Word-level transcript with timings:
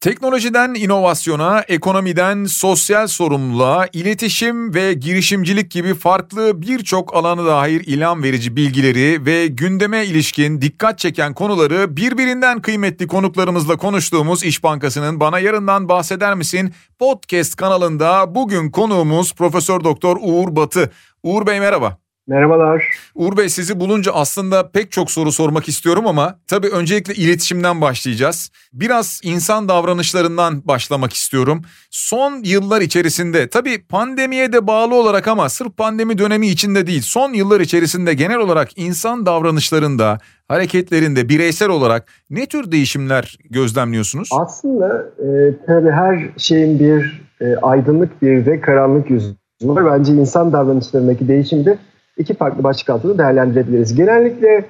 Teknolojiden 0.00 0.74
inovasyona, 0.74 1.60
ekonomiden 1.68 2.44
sosyal 2.44 3.06
sorumluluğa, 3.06 3.86
iletişim 3.92 4.74
ve 4.74 4.92
girişimcilik 4.92 5.70
gibi 5.70 5.94
farklı 5.94 6.62
birçok 6.62 7.16
alana 7.16 7.46
dair 7.46 7.80
ilham 7.86 8.22
verici 8.22 8.56
bilgileri 8.56 9.26
ve 9.26 9.46
gündeme 9.46 10.04
ilişkin 10.04 10.60
dikkat 10.60 10.98
çeken 10.98 11.34
konuları 11.34 11.96
birbirinden 11.96 12.62
kıymetli 12.62 13.06
konuklarımızla 13.06 13.76
konuştuğumuz 13.76 14.44
İş 14.44 14.62
Bankası'nın 14.62 15.20
Bana 15.20 15.38
Yarından 15.38 15.88
Bahseder 15.88 16.34
Misin 16.34 16.74
podcast 16.98 17.56
kanalında 17.56 18.34
bugün 18.34 18.70
konuğumuz 18.70 19.34
Profesör 19.34 19.84
Doktor 19.84 20.16
Uğur 20.20 20.56
Batı. 20.56 20.92
Uğur 21.22 21.46
Bey 21.46 21.60
merhaba. 21.60 22.05
Merhabalar. 22.28 22.84
Uğur 23.14 23.36
Bey 23.36 23.48
sizi 23.48 23.80
bulunca 23.80 24.12
aslında 24.12 24.70
pek 24.70 24.92
çok 24.92 25.10
soru 25.10 25.32
sormak 25.32 25.68
istiyorum 25.68 26.06
ama 26.06 26.38
tabii 26.46 26.68
öncelikle 26.68 27.14
iletişimden 27.14 27.80
başlayacağız. 27.80 28.50
Biraz 28.72 29.20
insan 29.24 29.68
davranışlarından 29.68 30.62
başlamak 30.68 31.12
istiyorum. 31.12 31.62
Son 31.90 32.42
yıllar 32.44 32.80
içerisinde 32.80 33.48
tabii 33.48 33.86
pandemiye 33.88 34.52
de 34.52 34.66
bağlı 34.66 34.94
olarak 34.94 35.28
ama 35.28 35.48
sırf 35.48 35.76
pandemi 35.76 36.18
dönemi 36.18 36.46
içinde 36.48 36.86
değil 36.86 37.02
son 37.02 37.32
yıllar 37.32 37.60
içerisinde 37.60 38.14
genel 38.14 38.38
olarak 38.38 38.78
insan 38.78 39.26
davranışlarında, 39.26 40.18
hareketlerinde 40.48 41.28
bireysel 41.28 41.68
olarak 41.68 42.06
ne 42.30 42.46
tür 42.46 42.72
değişimler 42.72 43.38
gözlemliyorsunuz? 43.50 44.28
Aslında 44.32 45.04
e, 45.18 45.26
tabii 45.66 45.90
her 45.90 46.30
şeyin 46.36 46.78
bir 46.78 47.22
e, 47.40 47.56
aydınlık 47.56 48.22
bir 48.22 48.46
de 48.46 48.60
karanlık 48.60 49.10
yüzü 49.10 49.34
var. 49.62 49.84
Bence 49.98 50.12
insan 50.12 50.52
davranışlarındaki 50.52 51.28
değişimde 51.28 51.78
iki 52.18 52.34
farklı 52.34 52.64
başlık 52.64 52.90
altında 52.90 53.18
değerlendirebiliriz. 53.18 53.94
Genellikle 53.94 54.64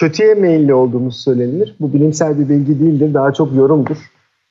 kötüye 0.00 0.34
meyilli 0.34 0.74
olduğumuz 0.74 1.16
söylenilir. 1.24 1.74
Bu 1.80 1.92
bilimsel 1.92 2.38
bir 2.38 2.48
bilgi 2.48 2.80
değildir, 2.80 3.14
daha 3.14 3.32
çok 3.32 3.54
yorumdur. 3.54 3.96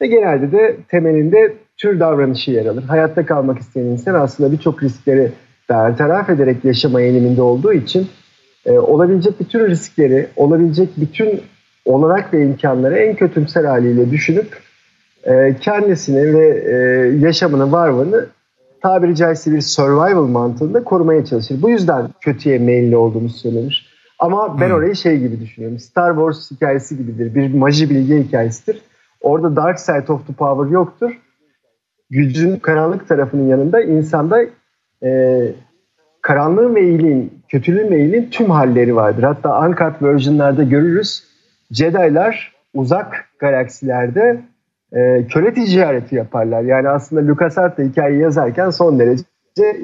Ve 0.02 0.08
genelde 0.08 0.52
de 0.52 0.78
temelinde 0.88 1.54
tür 1.78 2.00
davranışı 2.00 2.52
yer 2.52 2.66
alır. 2.66 2.84
Hayatta 2.84 3.26
kalmak 3.26 3.60
isteyen 3.60 3.86
insan 3.86 4.14
aslında 4.14 4.52
birçok 4.52 4.84
riskleri 4.84 5.32
bertaraf 5.70 6.30
ederek 6.30 6.66
yaşama 6.66 7.02
eğiliminde 7.02 7.42
olduğu 7.42 7.74
için 7.74 8.08
e, 8.66 8.72
olabilecek 8.72 9.40
bütün 9.40 9.60
riskleri, 9.68 10.28
olabilecek 10.36 10.90
bütün 10.98 11.42
olanak 11.86 12.34
ve 12.34 12.46
imkanları 12.46 12.98
en 12.98 13.16
kötümser 13.16 13.64
haliyle 13.64 14.12
düşünüp 14.12 14.58
e, 15.24 15.56
kendisini 15.62 16.34
ve 16.34 16.48
e, 16.48 16.76
yaşamını, 17.26 17.72
varlığını 17.72 18.26
tabiri 18.84 19.16
caizse 19.16 19.52
bir 19.52 19.62
survival 19.62 20.28
mantığında 20.28 20.84
korumaya 20.84 21.26
çalışır. 21.26 21.62
Bu 21.62 21.70
yüzden 21.70 22.10
kötüye 22.22 22.60
meyilli 22.60 22.98
olduğumuz 22.98 23.42
söylenir. 23.42 23.94
Ama 24.20 24.62
ben 24.62 24.68
hmm. 24.68 24.76
orayı 24.76 24.96
şey 24.96 25.20
gibi 25.20 25.40
düşünüyorum. 25.40 25.80
Star 25.80 26.16
Wars 26.16 26.52
hikayesi 26.52 26.98
gibidir. 26.98 27.36
Bir 27.36 27.54
maji 27.54 27.90
bilgi 27.90 28.24
hikayesidir. 28.24 28.82
Orada 29.22 29.56
dark 29.56 29.80
side 29.80 30.12
of 30.12 30.28
the 30.28 30.34
power 30.34 30.72
yoktur. 30.72 31.20
Gücün 32.10 32.56
karanlık 32.60 33.08
tarafının 33.08 33.48
yanında 33.48 33.82
insanda 33.82 34.40
e, 35.04 35.42
karanlığın 36.22 36.76
ve 36.76 36.84
iyiliğin, 36.84 37.44
kötülüğün 37.50 37.92
ve 37.92 37.98
iyiliğin 37.98 38.30
tüm 38.30 38.50
halleri 38.50 38.96
vardır. 38.96 39.24
Hatta 39.24 39.62
uncut 39.62 40.02
version'larda 40.02 40.64
görürüz. 40.64 41.24
Jedi'lar 41.72 42.54
uzak 42.74 43.30
galaksilerde 43.40 44.42
e, 44.94 45.28
köle 45.28 45.54
ticareti 45.54 46.16
yaparlar. 46.16 46.62
Yani 46.62 46.90
aslında 46.90 47.28
LucasArts 47.32 47.78
da 47.78 47.84
hikayeyi 47.84 48.22
yazarken 48.22 48.70
son 48.70 49.00
derece 49.00 49.24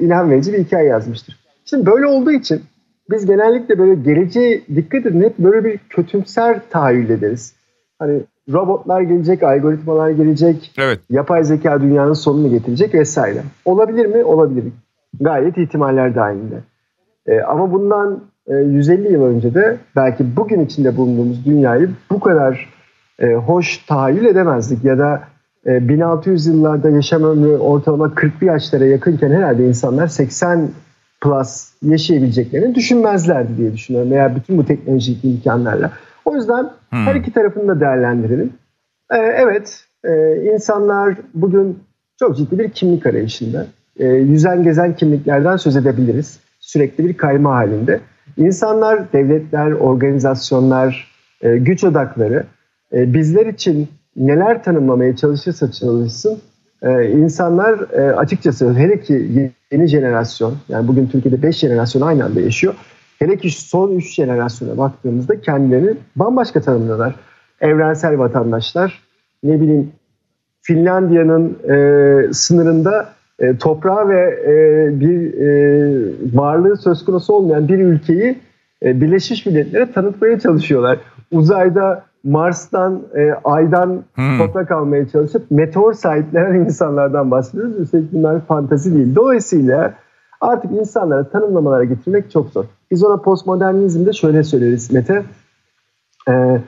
ilham 0.00 0.30
verici 0.30 0.52
bir 0.52 0.58
hikaye 0.58 0.88
yazmıştır. 0.88 1.36
Şimdi 1.64 1.86
böyle 1.86 2.06
olduğu 2.06 2.32
için 2.32 2.62
biz 3.10 3.26
genellikle 3.26 3.78
böyle 3.78 3.94
geleceğe 3.94 4.62
dikkat 4.74 5.06
edin 5.06 5.22
hep 5.22 5.38
böyle 5.38 5.64
bir 5.64 5.78
kötümser 5.78 6.60
tahayyül 6.70 7.10
ederiz. 7.10 7.54
Hani 7.98 8.20
robotlar 8.52 9.00
gelecek, 9.00 9.42
algoritmalar 9.42 10.10
gelecek, 10.10 10.72
evet. 10.78 11.00
yapay 11.10 11.44
zeka 11.44 11.80
dünyanın 11.80 12.12
sonunu 12.12 12.50
getirecek 12.50 12.94
vesaire. 12.94 13.42
Olabilir 13.64 14.06
mi? 14.06 14.24
Olabilir. 14.24 14.64
Gayet 15.20 15.58
ihtimaller 15.58 16.14
dahilinde. 16.14 16.56
Ee, 17.26 17.40
ama 17.40 17.72
bundan 17.72 18.20
e, 18.46 18.54
150 18.54 19.12
yıl 19.12 19.22
önce 19.22 19.54
de 19.54 19.76
belki 19.96 20.36
bugün 20.36 20.64
içinde 20.64 20.96
bulunduğumuz 20.96 21.46
dünyayı 21.46 21.90
bu 22.10 22.20
kadar 22.20 22.68
e, 23.20 23.34
hoş 23.34 23.78
tahayyül 23.78 24.24
edemezdik. 24.24 24.84
Ya 24.84 24.98
da 24.98 25.22
e, 25.66 25.88
1600 25.88 26.46
yıllarda 26.46 26.90
yaşam 26.90 27.24
ömrü 27.24 27.56
ortalama 27.56 28.06
40'lı 28.06 28.46
yaşlara 28.46 28.84
yakınken 28.84 29.30
herhalde 29.30 29.68
insanlar 29.68 30.06
80 30.06 30.70
plus 31.20 31.72
yaşayabileceklerini 31.82 32.74
düşünmezlerdi 32.74 33.56
diye 33.56 33.72
düşünüyorum. 33.72 34.10
Veya 34.10 34.36
bütün 34.36 34.58
bu 34.58 34.66
teknolojik 34.66 35.24
imkanlarla. 35.24 35.90
O 36.24 36.36
yüzden 36.36 36.70
hmm. 36.90 37.06
her 37.06 37.14
iki 37.14 37.32
tarafını 37.32 37.68
da 37.68 37.80
değerlendirelim. 37.80 38.52
Ee, 39.10 39.16
evet, 39.16 39.84
e, 40.04 40.36
insanlar 40.54 41.14
bugün 41.34 41.78
çok 42.18 42.36
ciddi 42.36 42.58
bir 42.58 42.70
kimlik 42.70 43.06
arayışında. 43.06 43.66
E, 43.98 44.06
yüzen 44.06 44.62
gezen 44.62 44.96
kimliklerden 44.96 45.56
söz 45.56 45.76
edebiliriz. 45.76 46.40
Sürekli 46.60 47.04
bir 47.04 47.16
kayma 47.16 47.54
halinde. 47.54 48.00
İnsanlar, 48.36 49.12
devletler, 49.12 49.72
organizasyonlar, 49.72 51.10
e, 51.42 51.56
güç 51.56 51.84
odakları 51.84 52.44
e, 52.92 53.14
bizler 53.14 53.46
için 53.46 53.88
neler 54.16 54.64
tanımlamaya 54.64 55.16
çalışırsa 55.16 55.72
çalışsın 55.72 56.38
e, 56.82 57.10
insanlar 57.10 57.90
e, 57.92 58.16
açıkçası 58.16 58.74
hele 58.74 59.00
ki 59.00 59.52
yeni 59.72 59.86
jenerasyon 59.86 60.54
yani 60.68 60.88
bugün 60.88 61.06
Türkiye'de 61.06 61.42
5 61.42 61.56
jenerasyon 61.56 62.02
aynı 62.02 62.24
anda 62.24 62.40
yaşıyor. 62.40 62.74
Hele 63.18 63.36
ki 63.36 63.50
son 63.50 63.96
3 63.96 64.14
jenerasyona 64.14 64.78
baktığımızda 64.78 65.40
kendilerini 65.40 65.96
bambaşka 66.16 66.60
tanımlıyorlar. 66.60 67.14
Evrensel 67.60 68.18
vatandaşlar, 68.18 69.02
ne 69.42 69.60
bileyim 69.60 69.92
Finlandiya'nın 70.62 71.58
e, 71.68 72.32
sınırında 72.32 73.08
e, 73.38 73.56
toprağı 73.56 74.08
ve 74.08 74.20
e, 74.44 75.00
bir 75.00 75.34
e, 75.34 75.48
varlığı 76.34 76.76
söz 76.76 77.04
konusu 77.04 77.34
olmayan 77.34 77.68
bir 77.68 77.78
ülkeyi 77.78 78.38
e, 78.82 79.00
Birleşmiş 79.00 79.46
Milletler'e 79.46 79.92
tanıtmaya 79.92 80.38
çalışıyorlar. 80.38 80.98
Uzayda 81.32 82.04
Mars'tan, 82.24 83.02
e, 83.14 83.32
Ay'dan 83.44 84.02
hmm. 84.14 84.38
toprak 84.38 84.70
almaya 84.70 85.08
çalışıp 85.08 85.50
meteor 85.50 85.92
sahiplenen 85.92 86.54
insanlardan 86.54 87.30
bahsediyoruz. 87.30 87.80
Üstelik 87.80 88.12
bunlar 88.12 88.40
fantazi 88.40 88.94
değil. 88.94 89.14
Dolayısıyla 89.14 89.94
artık 90.40 90.72
insanlara 90.72 91.28
tanımlamalara 91.28 91.84
getirmek 91.84 92.30
çok 92.30 92.50
zor. 92.50 92.64
Biz 92.90 93.04
ona 93.04 93.16
postmodernizmde 93.16 94.12
şöyle 94.12 94.44
söyleriz 94.44 94.92
Mete. 94.92 95.22
E, 96.28 96.60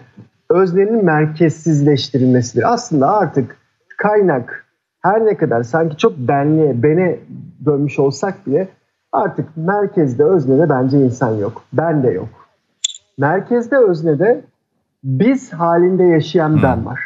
öznenin 0.50 1.04
merkezsizleştirilmesidir. 1.04 2.72
Aslında 2.72 3.16
artık 3.16 3.56
kaynak 3.98 4.66
her 5.02 5.24
ne 5.24 5.36
kadar 5.36 5.62
sanki 5.62 5.96
çok 5.96 6.18
benliğe, 6.18 6.82
bene 6.82 7.18
dönmüş 7.64 7.98
olsak 7.98 8.46
bile 8.46 8.68
artık 9.12 9.56
merkezde 9.56 10.24
öznede 10.24 10.68
bence 10.68 10.98
insan 10.98 11.34
yok. 11.34 11.62
Ben 11.72 12.02
de 12.02 12.10
yok. 12.10 12.28
Merkezde 13.18 13.76
öznede 13.76 14.44
biz 15.04 15.52
halinde 15.52 16.04
yaşayan 16.04 16.62
ben 16.62 16.86
var. 16.86 17.00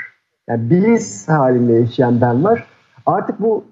Yani 0.48 0.70
biz 0.70 1.28
halinde 1.28 1.72
yaşayan 1.72 2.20
ben 2.20 2.44
var. 2.44 2.66
Artık 3.06 3.40
bu 3.40 3.64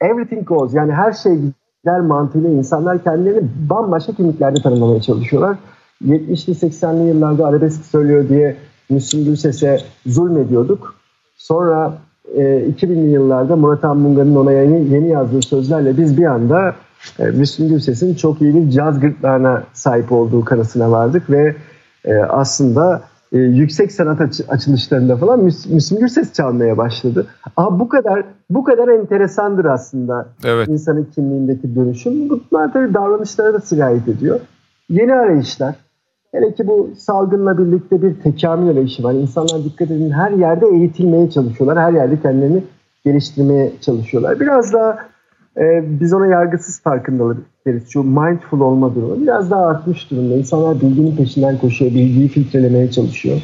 everything 0.00 0.48
goes 0.48 0.74
yani 0.74 0.92
her 0.92 1.12
şey 1.12 1.36
gider 1.36 2.00
mantığıyla 2.00 2.50
insanlar 2.50 3.04
kendilerini 3.04 3.48
bambaşka 3.70 4.12
kimliklerde 4.12 4.62
tanımlamaya 4.62 5.00
çalışıyorlar. 5.00 5.56
70'li 6.04 6.52
80'li 6.52 7.08
yıllarda 7.08 7.46
arabesk 7.46 7.84
söylüyor 7.84 8.28
diye 8.28 8.56
Müslüm 8.90 9.24
Gürses'e 9.24 9.78
zulmediyorduk. 10.06 10.94
Sonra 11.36 11.98
e, 12.34 12.40
2000'li 12.42 13.10
yıllarda 13.10 13.56
Murat 13.56 13.84
Anmunga'nın 13.84 14.36
ona 14.36 14.52
yeni, 14.52 14.94
yeni 14.94 15.08
yazdığı 15.08 15.42
sözlerle 15.42 15.98
biz 15.98 16.18
bir 16.18 16.24
anda 16.24 16.74
e, 17.18 17.24
Müslüm 17.24 17.68
Gürses'in 17.68 18.14
çok 18.14 18.40
iyi 18.40 18.54
bir 18.54 18.70
caz 18.70 19.00
gırtlağına 19.00 19.62
sahip 19.72 20.12
olduğu 20.12 20.44
kanısına 20.44 20.90
vardık 20.90 21.30
ve 21.30 21.56
e, 22.04 22.14
aslında 22.18 23.02
e, 23.32 23.38
yüksek 23.38 23.92
sanat 23.92 24.20
aç- 24.20 24.48
açılışlarında 24.48 25.16
falan 25.16 25.40
Müs- 25.40 25.74
Müslüm 25.74 25.98
Gürses 25.98 26.32
çalmaya 26.32 26.78
başladı. 26.78 27.26
Ama 27.56 27.80
bu 27.80 27.88
kadar 27.88 28.24
bu 28.50 28.64
kadar 28.64 28.88
enteresandır 28.88 29.64
aslında 29.64 30.28
evet. 30.44 30.68
insanın 30.68 31.08
kimliğindeki 31.14 31.74
dönüşüm. 31.74 32.30
Bunlar 32.30 32.72
tabii 32.72 32.94
davranışlara 32.94 33.54
da 33.54 33.60
sirayet 33.60 34.08
ediyor. 34.08 34.40
Yeni 34.88 35.14
arayışlar. 35.14 35.74
Hele 36.32 36.54
ki 36.54 36.66
bu 36.66 36.90
salgınla 36.98 37.58
birlikte 37.58 38.02
bir 38.02 38.14
tekamül 38.14 38.70
arayışı 38.70 39.02
var. 39.02 39.12
İnsanlar 39.12 39.64
dikkat 39.64 39.90
edin 39.90 40.10
her 40.10 40.30
yerde 40.30 40.66
eğitilmeye 40.66 41.30
çalışıyorlar. 41.30 41.84
Her 41.84 41.92
yerde 41.92 42.20
kendilerini 42.20 42.64
geliştirmeye 43.04 43.72
çalışıyorlar. 43.80 44.40
Biraz 44.40 44.72
daha 44.72 44.98
e, 45.56 45.84
biz 46.00 46.14
ona 46.14 46.26
yargısız 46.26 46.80
farkındalık 46.80 47.38
deriz. 47.66 47.88
Şu 47.88 48.02
mindful 48.02 48.60
olma 48.60 48.94
durumu 48.94 49.22
biraz 49.22 49.50
daha 49.50 49.66
artmış 49.66 50.10
durumda. 50.10 50.34
İnsanlar 50.34 50.80
bilginin 50.80 51.16
peşinden 51.16 51.58
koşuyor, 51.58 51.90
bilgiyi 51.90 52.28
filtrelemeye 52.28 52.90
çalışıyor. 52.90 53.36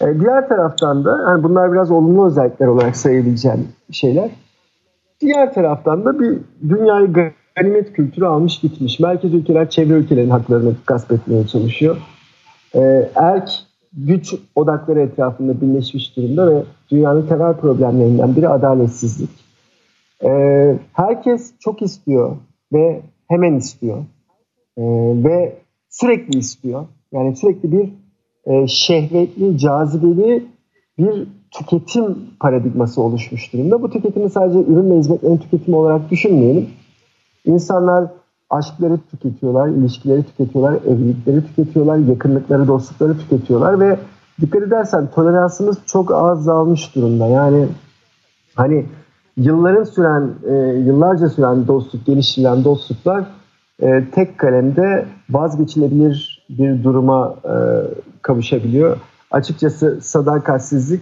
E, 0.00 0.20
diğer 0.20 0.48
taraftan 0.48 1.04
da 1.04 1.24
yani 1.28 1.42
bunlar 1.42 1.72
biraz 1.72 1.90
olumlu 1.90 2.26
özellikler 2.26 2.66
olarak 2.66 2.96
sayabileceğim 2.96 3.68
şeyler. 3.90 4.30
Diğer 5.20 5.54
taraftan 5.54 6.04
da 6.04 6.20
bir 6.20 6.38
dünyayı 6.68 7.12
ganimet 7.56 7.92
kültürü 7.92 8.24
almış 8.24 8.60
gitmiş. 8.60 9.00
Merkez 9.00 9.34
ülkeler 9.34 9.70
çevre 9.70 9.92
ülkelerin 9.94 10.30
haklarını 10.30 10.74
gasp 10.86 11.12
etmeye 11.12 11.46
çalışıyor. 11.46 11.96
E, 12.74 13.10
erk 13.14 13.50
güç 13.92 14.34
odakları 14.54 15.00
etrafında 15.00 15.60
birleşmiş 15.60 16.16
durumda 16.16 16.50
ve 16.50 16.62
dünyanın 16.90 17.26
temel 17.26 17.54
problemlerinden 17.54 18.36
biri 18.36 18.48
adaletsizlik. 18.48 19.43
Ee, 20.24 20.78
herkes 20.92 21.52
çok 21.60 21.82
istiyor 21.82 22.36
ve 22.72 23.02
hemen 23.28 23.54
istiyor 23.54 23.98
ee, 24.78 24.82
ve 25.24 25.56
sürekli 25.88 26.38
istiyor. 26.38 26.86
Yani 27.12 27.36
sürekli 27.36 27.72
bir 27.72 27.88
e, 28.46 28.66
şehvetli, 28.66 29.58
cazibeli 29.58 30.46
bir 30.98 31.28
tüketim 31.50 32.16
paradigması 32.40 33.02
oluşmuş 33.02 33.52
durumda. 33.52 33.82
Bu 33.82 33.90
tüketimi 33.90 34.30
sadece 34.30 34.58
ürün 34.58 34.90
ve 34.90 34.98
hizmetlerin 34.98 35.36
tüketimi 35.36 35.76
olarak 35.76 36.10
düşünmeyelim. 36.10 36.70
İnsanlar 37.44 38.04
aşkları 38.50 38.98
tüketiyorlar, 39.10 39.68
ilişkileri 39.68 40.22
tüketiyorlar, 40.22 40.74
evlilikleri 40.86 41.46
tüketiyorlar, 41.46 41.98
yakınlıkları, 41.98 42.68
dostlukları 42.68 43.18
tüketiyorlar 43.18 43.80
ve 43.80 43.98
dikkat 44.40 44.62
edersen 44.62 45.10
toleransımız 45.14 45.78
çok 45.86 46.12
azalmış 46.12 46.94
durumda. 46.94 47.26
Yani 47.26 47.66
hani 48.54 48.86
yılların 49.36 49.84
süren, 49.84 50.30
e, 50.48 50.54
yıllarca 50.78 51.28
süren 51.28 51.66
dostluk, 51.66 52.06
geliştirilen 52.06 52.64
dostluklar 52.64 53.24
e, 53.82 54.04
tek 54.14 54.38
kalemde 54.38 55.06
vazgeçilebilir 55.30 56.44
bir 56.50 56.84
duruma 56.84 57.36
e, 57.44 57.54
kavuşabiliyor. 58.22 58.96
Açıkçası 59.30 60.00
sadakatsizlik 60.02 61.00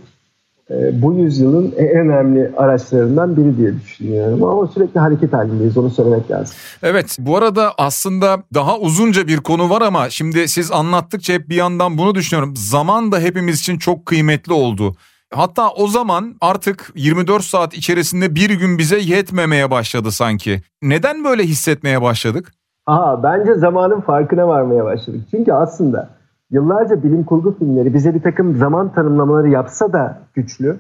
e, 0.71 1.03
bu 1.03 1.15
yüzyılın 1.15 1.75
en 1.77 1.99
önemli 1.99 2.53
araçlarından 2.57 3.37
biri 3.37 3.57
diye 3.57 3.81
düşünüyorum. 3.81 4.45
Ama 4.45 4.67
sürekli 4.67 5.01
hareket 5.01 5.33
halindeyiz 5.33 5.77
onu 5.77 5.91
söylemek 5.91 6.31
lazım. 6.31 6.57
Evet 6.83 7.17
bu 7.21 7.37
arada 7.37 7.73
aslında 7.79 8.43
daha 8.55 8.79
uzunca 8.79 9.27
bir 9.27 9.37
konu 9.37 9.71
var 9.71 9.83
ama 9.83 10.11
şimdi 10.11 10.49
siz 10.49 10.73
anlattıkça 10.73 11.33
hep 11.33 11.49
bir 11.49 11.57
yandan 11.57 11.99
bunu 11.99 12.15
düşünüyorum. 12.15 12.55
Zaman 12.57 13.13
da 13.13 13.19
hepimiz 13.19 13.61
için 13.61 13.79
çok 13.79 14.07
kıymetli 14.07 14.53
oldu. 14.53 14.97
Hatta 15.35 15.71
o 15.71 15.87
zaman 15.87 16.35
artık 16.41 16.93
24 16.95 17.43
saat 17.43 17.75
içerisinde 17.75 18.35
bir 18.35 18.51
gün 18.51 18.79
bize 18.79 18.99
yetmemeye 18.99 19.71
başladı 19.71 20.11
sanki. 20.11 20.63
Neden 20.83 21.25
böyle 21.25 21.43
hissetmeye 21.43 22.03
başladık? 22.03 22.53
Aha, 22.87 23.23
bence 23.23 23.55
zamanın 23.55 24.01
farkına 24.01 24.49
varmaya 24.49 24.85
başladık. 24.85 25.21
Çünkü 25.31 25.53
aslında 25.53 26.11
yıllarca 26.51 27.03
bilim 27.03 27.25
kurgu 27.25 27.59
filmleri 27.59 27.95
bize 27.95 28.15
bir 28.15 28.23
takım 28.23 28.57
zaman 28.57 28.93
tanımlamaları 28.93 29.49
yapsa 29.49 29.93
da 29.93 30.19
güçlü. 30.35 30.77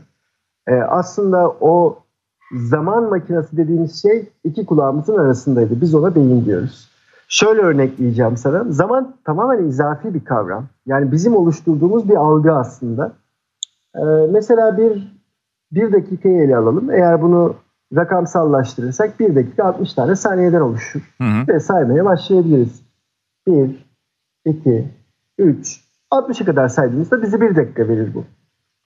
E, 0.66 0.74
aslında 0.74 1.48
o 1.48 1.98
zaman 2.52 3.10
makinesi 3.10 3.56
dediğimiz 3.56 4.02
şey 4.02 4.28
iki 4.44 4.66
kulağımızın 4.66 5.16
arasındaydı. 5.16 5.80
Biz 5.80 5.94
ona 5.94 6.14
beyin 6.14 6.44
diyoruz. 6.44 6.88
Şöyle 7.28 7.60
örnekleyeceğim 7.60 8.36
sana. 8.36 8.64
Zaman 8.68 9.14
tamamen 9.24 9.64
izafi 9.64 10.14
bir 10.14 10.24
kavram. 10.24 10.64
Yani 10.86 11.12
bizim 11.12 11.36
oluşturduğumuz 11.36 12.08
bir 12.08 12.16
algı 12.16 12.52
aslında. 12.52 13.12
Ee, 13.96 14.00
mesela 14.30 14.78
bir 14.78 15.22
bir 15.72 15.92
dakikayı 15.92 16.42
ele 16.42 16.56
alalım. 16.56 16.90
Eğer 16.90 17.22
bunu 17.22 17.56
rakamsallaştırırsak 17.96 19.20
bir 19.20 19.34
dakika 19.34 19.64
60 19.64 19.94
tane 19.94 20.16
saniyeden 20.16 20.60
oluşur. 20.60 21.14
Hı 21.18 21.24
hı. 21.24 21.48
Ve 21.48 21.60
saymaya 21.60 22.04
başlayabiliriz. 22.04 22.82
1, 23.46 23.86
2, 24.44 24.88
3, 25.38 25.80
60'a 26.10 26.46
kadar 26.46 26.68
saydığımızda 26.68 27.22
bize 27.22 27.40
bir 27.40 27.56
dakika 27.56 27.88
verir 27.88 28.14
bu. 28.14 28.24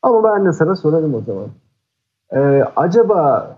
Ama 0.02 0.24
ben 0.24 0.46
de 0.46 0.52
sana 0.52 0.76
sorarım 0.76 1.14
o 1.14 1.20
zaman. 1.20 1.48
Ee, 2.32 2.64
acaba 2.76 3.56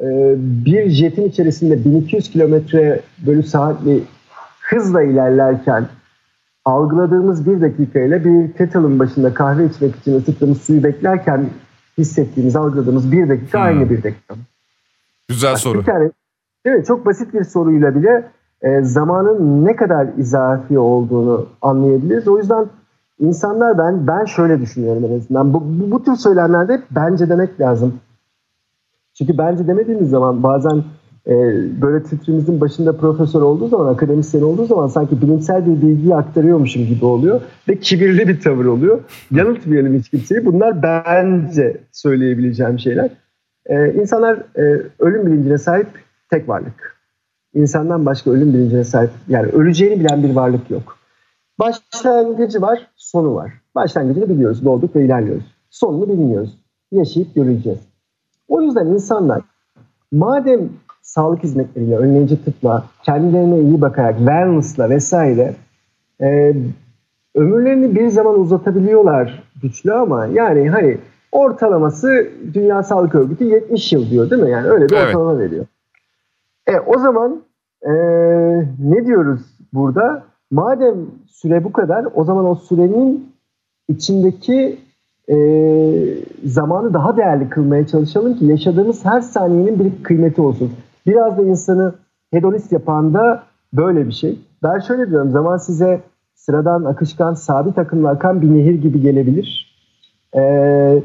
e, 0.00 0.34
bir 0.38 0.90
jetin 0.90 1.24
içerisinde 1.24 1.84
1200 1.84 2.30
kilometre 2.30 3.00
bölü 3.26 3.42
saatli 3.42 4.04
hızla 4.60 5.02
ilerlerken 5.02 5.86
algıladığımız 6.64 7.46
bir 7.46 7.60
dakika 7.60 8.00
ile 8.00 8.24
bir 8.24 8.52
kettle'ın 8.52 8.98
başında 8.98 9.34
kahve 9.34 9.66
içmek 9.66 9.96
için 9.96 10.18
ısıttığımız 10.18 10.62
suyu 10.62 10.84
beklerken 10.84 11.46
hissettiğimiz, 11.98 12.56
algıladığımız 12.56 13.12
bir 13.12 13.28
dakika 13.28 13.58
hmm. 13.58 13.66
aynı 13.66 13.90
bir 13.90 14.02
dakika. 14.02 14.34
Güzel 15.28 15.52
Bak, 15.52 15.58
soru. 15.58 15.80
Bir 15.80 15.84
tane, 15.84 16.10
evet, 16.64 16.86
çok 16.86 17.06
basit 17.06 17.34
bir 17.34 17.44
soruyla 17.44 17.94
bile 17.94 18.28
e, 18.62 18.82
zamanın 18.82 19.64
ne 19.64 19.76
kadar 19.76 20.08
izafi 20.16 20.78
olduğunu 20.78 21.46
anlayabiliriz. 21.62 22.28
O 22.28 22.38
yüzden 22.38 22.66
insanlar 23.20 23.78
ben 23.78 24.06
ben 24.06 24.24
şöyle 24.24 24.60
düşünüyorum 24.60 25.04
en 25.04 25.16
azından. 25.16 25.54
Bu, 25.54 25.62
bu, 25.64 25.90
bu 25.90 26.04
tür 26.04 26.16
söylemlerde 26.16 26.82
bence 26.90 27.28
demek 27.28 27.60
lazım. 27.60 28.00
Çünkü 29.14 29.38
bence 29.38 29.66
demediğimiz 29.66 30.10
zaman 30.10 30.42
bazen 30.42 30.84
e, 31.26 31.32
böyle 31.82 32.02
titrimizin 32.02 32.60
başında 32.60 32.96
profesör 32.96 33.42
olduğu 33.42 33.68
zaman, 33.68 33.94
akademisyen 33.94 34.42
olduğu 34.42 34.64
zaman 34.64 34.86
sanki 34.86 35.22
bilimsel 35.22 35.66
bir 35.66 35.82
bilgiyi 35.82 36.14
aktarıyormuşum 36.14 36.86
gibi 36.86 37.04
oluyor 37.04 37.40
ve 37.68 37.78
kibirli 37.78 38.28
bir 38.28 38.40
tavır 38.40 38.64
oluyor. 38.64 39.00
Yanıltmayalım 39.30 39.98
hiç 39.98 40.08
kimseyi. 40.08 40.46
Bunlar 40.46 40.82
bence 40.82 41.76
söyleyebileceğim 41.92 42.78
şeyler. 42.78 43.10
E, 43.66 43.94
insanlar 43.94 44.36
e, 44.56 44.82
ölüm 44.98 45.26
bilincine 45.26 45.58
sahip 45.58 45.88
tek 46.30 46.48
varlık. 46.48 46.94
İnsandan 47.54 48.06
başka 48.06 48.30
ölüm 48.30 48.54
bilincine 48.54 48.84
sahip, 48.84 49.10
yani 49.28 49.46
öleceğini 49.46 50.00
bilen 50.00 50.22
bir 50.22 50.34
varlık 50.34 50.70
yok. 50.70 50.96
Başlangıcı 51.58 52.62
var, 52.62 52.90
sonu 52.96 53.34
var. 53.34 53.52
Başlangıcını 53.74 54.28
biliyoruz, 54.28 54.64
doğduk 54.64 54.96
ve 54.96 55.04
ilerliyoruz. 55.04 55.44
Sonunu 55.70 56.08
bilmiyoruz. 56.08 56.58
Yaşayıp 56.92 57.34
göreceğiz. 57.34 57.78
O 58.48 58.62
yüzden 58.62 58.86
insanlar 58.86 59.42
madem 60.12 60.68
sağlık 61.04 61.42
hizmetleriyle, 61.42 61.96
önleyici 61.96 62.44
tıpla, 62.44 62.84
kendilerine 63.02 63.60
iyi 63.60 63.80
bakarak, 63.80 64.18
wellness'la 64.18 64.90
vesaire 64.90 65.54
e, 66.20 66.54
ömürlerini 67.34 67.94
bir 67.94 68.08
zaman 68.08 68.40
uzatabiliyorlar 68.40 69.42
güçlü 69.62 69.92
ama 69.92 70.26
yani 70.26 70.70
hani 70.70 70.98
ortalaması 71.32 72.28
Dünya 72.54 72.82
Sağlık 72.82 73.14
Örgütü 73.14 73.44
70 73.44 73.92
yıl 73.92 74.10
diyor 74.10 74.30
değil 74.30 74.42
mi? 74.42 74.50
Yani 74.50 74.68
öyle 74.68 74.88
bir 74.88 74.96
evet. 74.96 75.06
ortalama 75.06 75.38
veriyor. 75.38 75.66
E 76.66 76.80
o 76.80 76.98
zaman 76.98 77.42
e, 77.82 77.92
ne 78.78 79.06
diyoruz 79.06 79.40
burada? 79.72 80.22
Madem 80.50 80.94
süre 81.28 81.64
bu 81.64 81.72
kadar 81.72 82.06
o 82.14 82.24
zaman 82.24 82.44
o 82.44 82.54
sürenin 82.54 83.32
içindeki 83.88 84.78
e, 85.28 85.36
zamanı 86.44 86.94
daha 86.94 87.16
değerli 87.16 87.48
kılmaya 87.48 87.86
çalışalım 87.86 88.36
ki 88.36 88.46
yaşadığımız 88.46 89.04
her 89.04 89.20
saniyenin 89.20 89.78
bir 89.78 90.02
kıymeti 90.02 90.40
olsun. 90.40 90.72
Biraz 91.06 91.38
da 91.38 91.42
insanı 91.42 91.94
hedonist 92.30 92.72
yapan 92.72 93.14
da 93.14 93.42
böyle 93.72 94.06
bir 94.06 94.12
şey. 94.12 94.38
Ben 94.62 94.78
şöyle 94.78 95.10
diyorum 95.10 95.30
zaman 95.30 95.56
size 95.56 96.00
sıradan 96.34 96.84
akışkan 96.84 97.34
sabit 97.34 97.78
akımla 97.78 98.08
akan 98.08 98.42
bir 98.42 98.54
nehir 98.54 98.74
gibi 98.74 99.00
gelebilir. 99.00 99.74
Ee, 100.36 101.02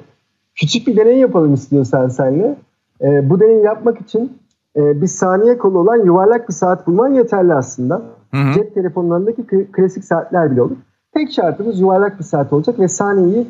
küçük 0.55 0.87
bir 0.87 0.97
deney 0.97 1.17
yapalım 1.17 1.53
istiyorsan 1.53 2.07
senle. 2.07 2.55
Ee, 3.01 3.29
bu 3.29 3.39
deneyi 3.39 3.63
yapmak 3.63 4.01
için 4.01 4.37
e, 4.75 5.01
bir 5.01 5.07
saniye 5.07 5.57
kolu 5.57 5.79
olan 5.79 6.05
yuvarlak 6.05 6.49
bir 6.49 6.53
saat 6.53 6.87
bulman 6.87 7.13
yeterli 7.13 7.53
aslında. 7.53 8.01
Hı 8.33 8.37
hı. 8.37 8.53
Cep 8.53 8.73
telefonlarındaki 8.73 9.67
klasik 9.71 10.03
saatler 10.03 10.51
bile 10.51 10.61
olur. 10.61 10.77
Tek 11.13 11.31
şartımız 11.31 11.79
yuvarlak 11.79 12.19
bir 12.19 12.23
saat 12.23 12.53
olacak 12.53 12.79
ve 12.79 12.87
saniyeyi 12.87 13.47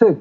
tık 0.00 0.18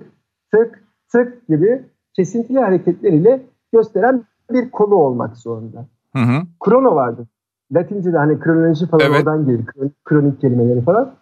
tık 0.51 0.83
tık 1.11 1.47
gibi 1.47 1.83
kesintili 2.15 2.59
hareketleriyle 2.59 3.41
gösteren 3.73 4.23
bir 4.51 4.71
kolu 4.71 4.95
olmak 4.95 5.37
zorunda. 5.37 5.85
Hı 6.15 6.19
hı. 6.19 6.41
Krono 6.59 6.95
vardı. 6.95 7.27
Latince'de 7.71 8.17
hani 8.17 8.39
kronoloji 8.39 8.87
falan 8.87 9.05
evet. 9.05 9.19
oradan 9.19 9.45
gelir. 9.45 9.65
Kronik 10.05 10.41
kelimeleri 10.41 10.81
falan. 10.81 11.15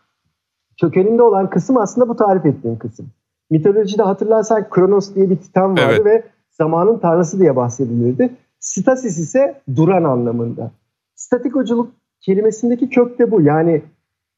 Kökeninde 0.81 1.23
olan 1.23 1.49
kısım 1.49 1.77
aslında 1.77 2.09
bu 2.09 2.15
tarif 2.15 2.45
ettiğim 2.45 2.79
kısım. 2.79 3.07
Mitolojide 3.49 4.03
hatırlarsan 4.03 4.69
Kronos 4.69 5.15
diye 5.15 5.29
bir 5.29 5.37
titan 5.37 5.71
vardı 5.71 6.01
evet. 6.01 6.05
ve 6.05 6.23
zamanın 6.49 6.97
tanrısı 6.97 7.39
diye 7.39 7.55
bahsedilirdi. 7.55 8.35
Stasis 8.59 9.17
ise 9.17 9.61
duran 9.75 10.03
anlamında. 10.03 10.71
Statikoculuk 11.15 11.91
kelimesindeki 12.21 12.89
kök 12.89 13.19
de 13.19 13.31
bu. 13.31 13.41
Yani 13.41 13.81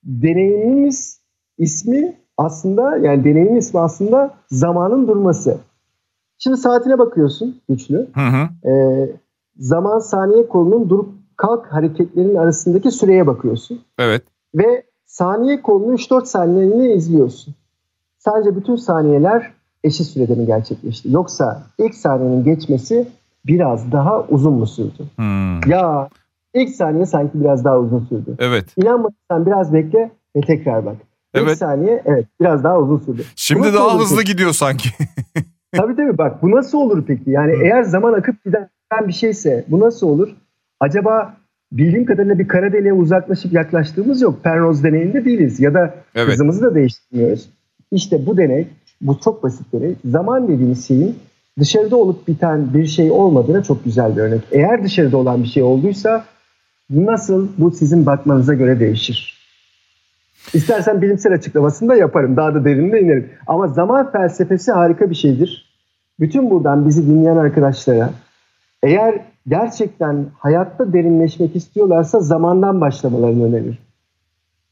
deneyimimiz 0.04 1.22
ismi 1.58 2.18
aslında 2.38 2.98
yani 2.98 3.24
deneyimin 3.24 3.56
ismi 3.56 3.80
aslında 3.80 4.34
zamanın 4.48 5.08
durması. 5.08 5.58
Şimdi 6.38 6.58
saatine 6.58 7.00
bakıyorsun 7.00 7.62
güçlü. 7.70 8.08
Hı 8.14 8.22
hı. 8.22 8.70
Ee, 8.70 9.10
zaman 9.58 10.00
saniye 10.00 10.48
kolunun 10.48 10.90
durup 10.90 11.10
kalk 11.38 11.66
hareketlerinin 11.74 12.36
arasındaki 12.36 12.92
süreye 12.92 13.28
bakıyorsun. 13.28 13.82
Evet. 14.00 14.24
Ve 14.56 14.84
saniye 15.06 15.62
kolunun 15.62 15.96
3-4 15.96 16.26
saniyeliğini 16.26 16.94
izliyorsun. 16.94 17.56
Sadece 18.18 18.56
bütün 18.56 18.76
saniyeler 18.76 19.54
eşit 19.84 20.08
sürede 20.08 20.36
mi 20.36 20.46
gerçekleşti? 20.46 21.12
Yoksa 21.12 21.64
ilk 21.78 21.96
saniyenin 21.96 22.44
geçmesi 22.44 23.08
biraz 23.46 23.92
daha 23.92 24.24
uzun 24.30 24.54
mu 24.54 24.68
sürdü? 24.68 25.04
Hmm. 25.16 25.72
Ya 25.72 26.10
ilk 26.54 26.70
saniye 26.70 27.06
sanki 27.06 27.42
biraz 27.42 27.66
daha 27.66 27.80
uzun 27.80 28.06
sürdü. 28.10 28.36
Evet. 28.40 28.66
İnanmadıysan 28.78 29.46
biraz 29.46 29.74
bekle 29.74 30.12
ve 30.36 30.42
tekrar 30.42 30.86
bak. 30.86 30.96
Evet. 31.34 31.52
İlk 31.52 31.58
saniye 31.58 32.04
evet 32.06 32.26
biraz 32.42 32.64
daha 32.64 32.78
uzun 32.78 33.00
sürdü. 33.00 33.24
Şimdi 33.36 33.74
daha 33.74 34.00
hızlı 34.00 34.24
gidiyor 34.24 34.52
sanki. 34.52 34.90
tabii 35.72 35.96
tabii 35.96 36.18
bak 36.18 36.42
bu 36.42 36.52
nasıl 36.52 36.78
olur 36.78 37.04
peki? 37.08 37.32
Yani 37.32 37.52
Hı. 37.52 37.64
eğer 37.64 37.84
zaman 37.84 38.14
akıp 38.14 38.44
giden 38.46 38.70
bir 39.08 39.14
şeyse 39.14 39.66
bu 39.68 39.80
nasıl 39.80 40.08
olur? 40.08 40.30
Acaba 40.80 41.38
bildiğim 41.72 42.06
kadarıyla 42.06 42.40
bir 42.40 42.48
kara 42.48 42.74
deliğe 42.74 42.94
uzaklaşıp 42.94 43.54
yaklaştığımız 43.54 44.22
yok. 44.22 44.44
Penrose 44.44 44.84
deneyinde 44.84 45.26
değiliz 45.26 45.60
ya 45.60 45.74
da 45.74 45.96
evet. 46.16 46.34
hızımızı 46.34 46.62
da 46.62 46.76
değiştirmiyoruz. 46.76 47.50
İşte 47.92 48.26
bu 48.26 48.38
deney, 48.38 48.68
bu 49.02 49.20
çok 49.24 49.44
basit 49.44 49.74
deney. 49.74 49.96
Zaman 50.06 50.48
dediğimiz 50.48 50.88
şeyin 50.88 51.16
dışarıda 51.60 51.98
olup 51.98 52.28
biten 52.28 52.74
bir 52.74 52.86
şey 52.86 53.12
olmadığına 53.12 53.64
çok 53.64 53.84
güzel 53.84 54.18
bir 54.18 54.22
örnek. 54.22 54.42
Eğer 54.52 54.84
dışarıda 54.84 55.18
olan 55.18 55.44
bir 55.44 55.48
şey 55.48 55.64
olduysa 55.64 56.26
nasıl 56.90 57.48
bu 57.58 57.72
sizin 57.72 58.06
bakmanıza 58.06 58.54
göre 58.54 58.80
değişir. 58.80 59.37
İstersen 60.54 61.02
bilimsel 61.02 61.34
açıklamasını 61.34 61.90
da 61.90 61.96
yaparım. 61.96 62.38
Daha 62.38 62.54
da 62.54 62.66
derinine 62.66 63.00
inerim. 63.00 63.30
Ama 63.48 63.68
zaman 63.68 64.12
felsefesi 64.12 64.72
harika 64.72 65.10
bir 65.10 65.16
şeydir. 65.16 65.68
Bütün 66.20 66.50
buradan 66.50 66.88
bizi 66.88 67.08
dinleyen 67.08 67.38
arkadaşlara 67.38 68.10
eğer 68.84 69.22
gerçekten 69.48 70.26
hayatta 70.38 70.94
derinleşmek 70.94 71.56
istiyorlarsa 71.56 72.20
zamandan 72.20 72.82
başlamalarını 72.82 73.46
önerir. 73.46 73.80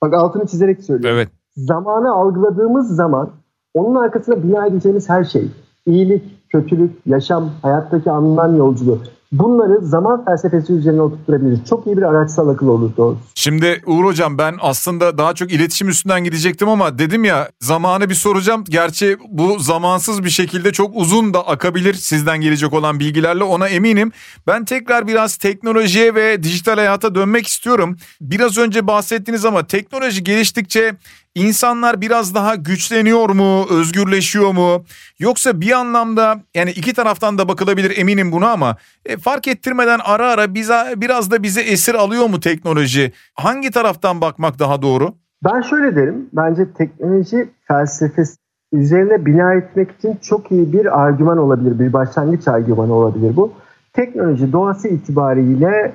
Bak 0.01 0.13
altını 0.13 0.47
çizerek 0.47 0.83
söylüyorum. 0.83 1.17
Evet. 1.17 1.29
Zamanı 1.55 2.13
algıladığımız 2.13 2.95
zaman 2.95 3.29
onun 3.73 3.95
arkasına 3.95 4.43
bina 4.43 4.65
edeceğimiz 4.65 5.09
her 5.09 5.23
şey, 5.23 5.51
iyilik, 5.85 6.49
kötülük, 6.49 6.91
yaşam, 7.05 7.49
hayattaki 7.61 8.11
anlam 8.11 8.57
yolculuğu 8.57 8.99
bunları 9.39 9.85
zaman 9.85 10.25
felsefesi 10.25 10.73
üzerine 10.73 11.01
oturtturabiliriz. 11.01 11.59
Çok 11.69 11.87
iyi 11.87 11.97
bir 11.97 12.01
araçsal 12.01 12.49
akıl 12.49 12.67
olur 12.67 12.91
doğrusu. 12.97 13.19
Şimdi 13.35 13.81
Uğur 13.85 14.05
Hocam 14.05 14.37
ben 14.37 14.55
aslında 14.61 15.17
daha 15.17 15.33
çok 15.33 15.51
iletişim 15.51 15.89
üstünden 15.89 16.23
gidecektim 16.23 16.69
ama 16.69 16.99
dedim 16.99 17.23
ya 17.23 17.49
zamanı 17.61 18.09
bir 18.09 18.15
soracağım. 18.15 18.63
Gerçi 18.69 19.17
bu 19.29 19.59
zamansız 19.59 20.23
bir 20.23 20.29
şekilde 20.29 20.71
çok 20.71 20.95
uzun 20.95 21.33
da 21.33 21.47
akabilir 21.47 21.93
sizden 21.93 22.41
gelecek 22.41 22.73
olan 22.73 22.99
bilgilerle 22.99 23.43
ona 23.43 23.67
eminim. 23.67 24.11
Ben 24.47 24.65
tekrar 24.65 25.07
biraz 25.07 25.37
teknolojiye 25.37 26.15
ve 26.15 26.43
dijital 26.43 26.75
hayata 26.75 27.15
dönmek 27.15 27.47
istiyorum. 27.47 27.97
Biraz 28.21 28.57
önce 28.57 28.87
bahsettiniz 28.87 29.45
ama 29.45 29.67
teknoloji 29.67 30.23
geliştikçe 30.23 30.95
İnsanlar 31.35 32.01
biraz 32.01 32.35
daha 32.35 32.55
güçleniyor 32.55 33.29
mu, 33.29 33.65
özgürleşiyor 33.69 34.51
mu? 34.51 34.83
Yoksa 35.19 35.61
bir 35.61 35.71
anlamda 35.71 36.39
yani 36.55 36.71
iki 36.71 36.93
taraftan 36.93 37.37
da 37.37 37.47
bakılabilir 37.47 37.97
eminim 37.97 38.31
buna 38.31 38.51
ama 38.51 38.75
e, 39.05 39.17
fark 39.17 39.47
ettirmeden 39.47 39.99
ara 40.03 40.27
ara 40.27 40.53
bize 40.53 40.93
biraz 40.97 41.31
da 41.31 41.43
bize 41.43 41.61
esir 41.61 41.95
alıyor 41.95 42.25
mu 42.25 42.39
teknoloji? 42.39 43.11
Hangi 43.33 43.71
taraftan 43.71 44.21
bakmak 44.21 44.59
daha 44.59 44.81
doğru? 44.81 45.13
Ben 45.43 45.61
şöyle 45.61 45.95
derim. 45.95 46.29
Bence 46.33 46.73
teknoloji 46.73 47.49
felsefesi 47.67 48.35
üzerine 48.73 49.25
bina 49.25 49.53
etmek 49.53 49.91
için 49.91 50.19
çok 50.21 50.51
iyi 50.51 50.73
bir 50.73 51.03
argüman 51.05 51.37
olabilir. 51.37 51.79
Bir 51.79 51.93
başlangıç 51.93 52.47
argümanı 52.47 52.93
olabilir 52.93 53.35
bu. 53.35 53.53
Teknoloji 53.93 54.53
doğası 54.53 54.87
itibariyle 54.87 55.93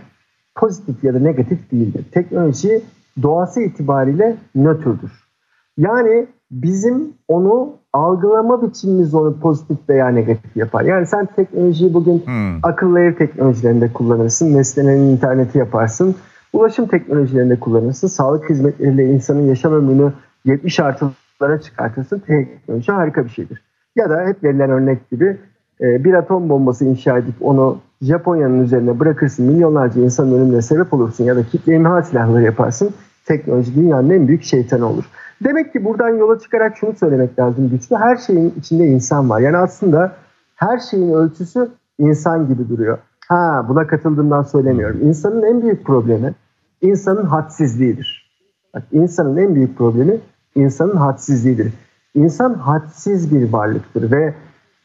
pozitif 0.54 1.04
ya 1.04 1.14
da 1.14 1.18
negatif 1.18 1.70
değildir. 1.72 2.04
Teknoloji 2.12 2.82
doğası 3.22 3.60
itibariyle 3.60 4.36
nötrdür. 4.54 5.29
Yani 5.78 6.26
bizim 6.50 7.12
onu 7.28 7.72
algılama 7.92 8.62
biçimimiz 8.62 9.14
onu 9.14 9.40
pozitif 9.40 9.78
veya 9.88 10.08
negatif 10.08 10.56
yapar. 10.56 10.82
Yani 10.82 11.06
sen 11.06 11.26
teknolojiyi 11.36 11.94
bugün 11.94 12.22
hmm. 12.26 12.58
akıllı 12.62 13.00
ev 13.00 13.14
teknolojilerinde 13.14 13.92
kullanırsın, 13.92 14.54
nesnelerin 14.54 15.02
interneti 15.02 15.58
yaparsın, 15.58 16.14
ulaşım 16.52 16.86
teknolojilerinde 16.86 17.60
kullanırsın, 17.60 18.08
sağlık 18.08 18.50
hizmetleriyle 18.50 19.04
insanın 19.04 19.42
yaşam 19.42 19.72
ömrünü 19.72 20.12
70 20.44 20.80
artılara 20.80 21.60
çıkartırsın. 21.60 22.18
Teknoloji 22.18 22.92
harika 22.92 23.24
bir 23.24 23.30
şeydir. 23.30 23.62
Ya 23.96 24.10
da 24.10 24.26
hep 24.26 24.44
verilen 24.44 24.70
örnek 24.70 25.10
gibi 25.10 25.36
e, 25.80 26.04
bir 26.04 26.14
atom 26.14 26.48
bombası 26.48 26.84
inşa 26.84 27.18
edip 27.18 27.34
onu 27.40 27.78
Japonya'nın 28.02 28.64
üzerine 28.64 29.00
bırakırsın, 29.00 29.46
milyonlarca 29.46 30.02
insanın 30.02 30.38
ölümüne 30.38 30.62
sebep 30.62 30.94
olursun 30.94 31.24
ya 31.24 31.36
da 31.36 31.44
kitle 31.44 31.74
imha 31.74 32.02
silahları 32.02 32.42
yaparsın. 32.42 32.94
Teknoloji 33.24 33.74
dünyanın 33.74 34.10
en 34.10 34.28
büyük 34.28 34.42
şeytanı 34.42 34.86
olur. 34.86 35.04
Demek 35.44 35.72
ki 35.72 35.84
buradan 35.84 36.08
yola 36.08 36.38
çıkarak 36.38 36.76
şunu 36.76 36.96
söylemek 36.96 37.38
lazım 37.38 37.70
güçlü. 37.70 37.96
Her 37.96 38.16
şeyin 38.16 38.54
içinde 38.58 38.86
insan 38.86 39.30
var. 39.30 39.40
Yani 39.40 39.56
aslında 39.56 40.12
her 40.54 40.78
şeyin 40.78 41.14
ölçüsü 41.14 41.68
insan 41.98 42.48
gibi 42.48 42.68
duruyor. 42.68 42.98
Ha 43.28 43.66
buna 43.68 43.86
katıldığımdan 43.86 44.42
söylemiyorum. 44.42 45.00
İnsanın 45.02 45.42
en 45.42 45.62
büyük 45.62 45.84
problemi 45.84 46.34
insanın 46.82 47.24
hadsizliğidir. 47.24 48.30
Bak, 48.74 48.82
insanın 48.92 49.36
en 49.36 49.54
büyük 49.54 49.78
problemi 49.78 50.20
insanın 50.54 50.96
hadsizliğidir. 50.96 51.72
İnsan 52.14 52.54
hadsiz 52.54 53.34
bir 53.34 53.52
varlıktır 53.52 54.10
ve 54.10 54.34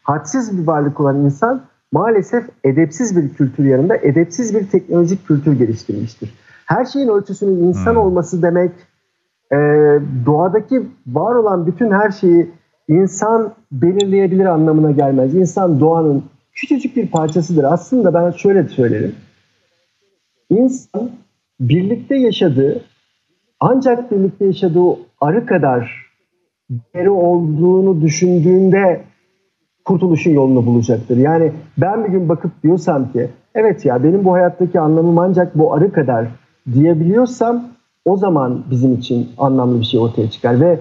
hadsiz 0.03 0.57
bir 0.57 0.67
varlık 0.67 0.99
olan 0.99 1.17
insan 1.17 1.61
maalesef 1.91 2.45
edepsiz 2.63 3.17
bir 3.17 3.33
kültür 3.33 3.65
yanında 3.65 3.97
edepsiz 3.97 4.55
bir 4.55 4.67
teknolojik 4.67 5.27
kültür 5.27 5.53
geliştirmiştir. 5.53 6.33
Her 6.65 6.85
şeyin 6.85 7.07
ölçüsünün 7.07 7.63
insan 7.63 7.95
olması 7.95 8.41
demek 8.41 8.71
e, 9.51 9.57
doğadaki 10.25 10.83
var 11.07 11.35
olan 11.35 11.67
bütün 11.67 11.91
her 11.91 12.11
şeyi 12.11 12.51
insan 12.87 13.53
belirleyebilir 13.71 14.45
anlamına 14.45 14.91
gelmez. 14.91 15.35
İnsan 15.35 15.79
doğanın 15.79 16.23
küçücük 16.53 16.95
bir 16.95 17.07
parçasıdır. 17.07 17.63
Aslında 17.63 18.13
ben 18.13 18.31
şöyle 18.31 18.63
söylerim. 18.63 19.15
İnsan 20.49 21.09
birlikte 21.59 22.15
yaşadığı 22.15 22.81
ancak 23.59 24.11
birlikte 24.11 24.45
yaşadığı 24.45 24.97
arı 25.21 25.45
kadar 25.45 26.05
değeri 26.69 27.09
olduğunu 27.09 28.01
düşündüğünde 28.01 29.01
kurtuluşun 29.85 30.31
yolunu 30.31 30.65
bulacaktır. 30.65 31.17
Yani 31.17 31.51
ben 31.77 32.03
bir 32.03 32.09
gün 32.09 32.29
bakıp 32.29 32.63
diyorsam 32.63 33.11
ki 33.11 33.29
evet 33.55 33.85
ya 33.85 34.03
benim 34.03 34.25
bu 34.25 34.33
hayattaki 34.33 34.79
anlamım 34.79 35.17
ancak 35.17 35.57
bu 35.57 35.73
arı 35.73 35.91
kadar 35.91 36.27
diyebiliyorsam 36.73 37.74
o 38.05 38.17
zaman 38.17 38.63
bizim 38.71 38.93
için 38.93 39.29
anlamlı 39.37 39.79
bir 39.79 39.85
şey 39.85 39.99
ortaya 39.99 40.31
çıkar 40.31 40.61
ve 40.61 40.79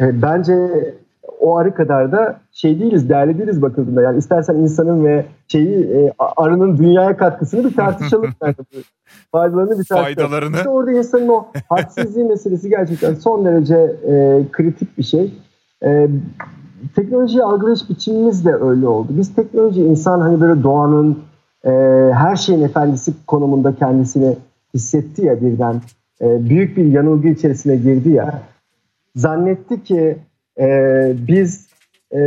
e, 0.00 0.22
bence 0.22 0.54
o 1.40 1.56
arı 1.56 1.74
kadar 1.74 2.12
da 2.12 2.40
şey 2.52 2.80
değiliz, 2.80 3.08
değerli 3.08 3.38
değiliz 3.38 3.62
bakıldığında. 3.62 4.02
Yani 4.02 4.18
istersen 4.18 4.54
insanın 4.54 5.04
ve 5.04 5.26
şeyi 5.48 5.84
e, 5.84 6.12
arının 6.36 6.78
dünyaya 6.78 7.16
katkısını 7.16 7.64
bir 7.64 7.76
tartışalım. 7.76 8.30
yani. 8.42 8.54
Faydalarını 9.32 9.70
bir 9.70 9.84
tartışalım. 9.84 10.02
Faydalarını. 10.02 10.56
İşte 10.56 10.68
orada 10.68 10.92
insanın 10.92 11.28
o 11.28 11.46
hadsizliği 11.68 12.26
meselesi 12.26 12.68
gerçekten 12.68 13.14
son 13.14 13.44
derece 13.44 13.96
e, 14.08 14.44
kritik 14.52 14.98
bir 14.98 15.02
şey. 15.02 15.34
E, 15.84 16.08
teknolojiyi 16.94 17.42
algılayış 17.42 17.90
biçimimiz 17.90 18.44
de 18.44 18.54
öyle 18.54 18.88
oldu. 18.88 19.08
Biz 19.10 19.34
teknoloji 19.34 19.82
insan 19.82 20.20
hani 20.20 20.40
böyle 20.40 20.62
doğanın 20.62 21.18
e, 21.64 21.70
her 22.14 22.36
şeyin 22.36 22.62
efendisi 22.62 23.12
konumunda 23.26 23.74
kendisini 23.74 24.36
hissetti 24.74 25.24
ya 25.24 25.40
birden 25.40 25.80
büyük 26.20 26.76
bir 26.76 26.84
yanılgı 26.84 27.28
içerisine 27.28 27.76
girdi 27.76 28.10
ya. 28.10 28.42
Zannetti 29.16 29.82
ki 29.82 30.16
e, 30.60 30.66
biz 31.28 31.68
e, 32.14 32.22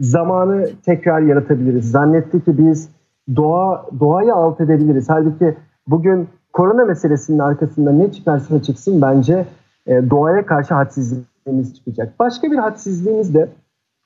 zamanı 0.00 0.68
tekrar 0.84 1.20
yaratabiliriz. 1.20 1.90
Zannetti 1.90 2.44
ki 2.44 2.58
biz 2.58 2.88
doğa 3.36 3.86
doğayı 4.00 4.34
alt 4.34 4.60
edebiliriz. 4.60 5.08
Halbuki 5.08 5.54
bugün 5.86 6.28
korona 6.52 6.84
meselesinin 6.84 7.38
arkasında 7.38 7.92
ne 7.92 8.12
çıkarsa 8.12 8.62
çıksın 8.62 9.02
bence 9.02 9.44
e, 9.86 10.10
doğaya 10.10 10.46
karşı 10.46 10.74
hadsizliğimiz 10.74 11.76
çıkacak. 11.76 12.18
Başka 12.18 12.50
bir 12.50 12.56
hadsizliğimiz 12.56 13.34
de 13.34 13.48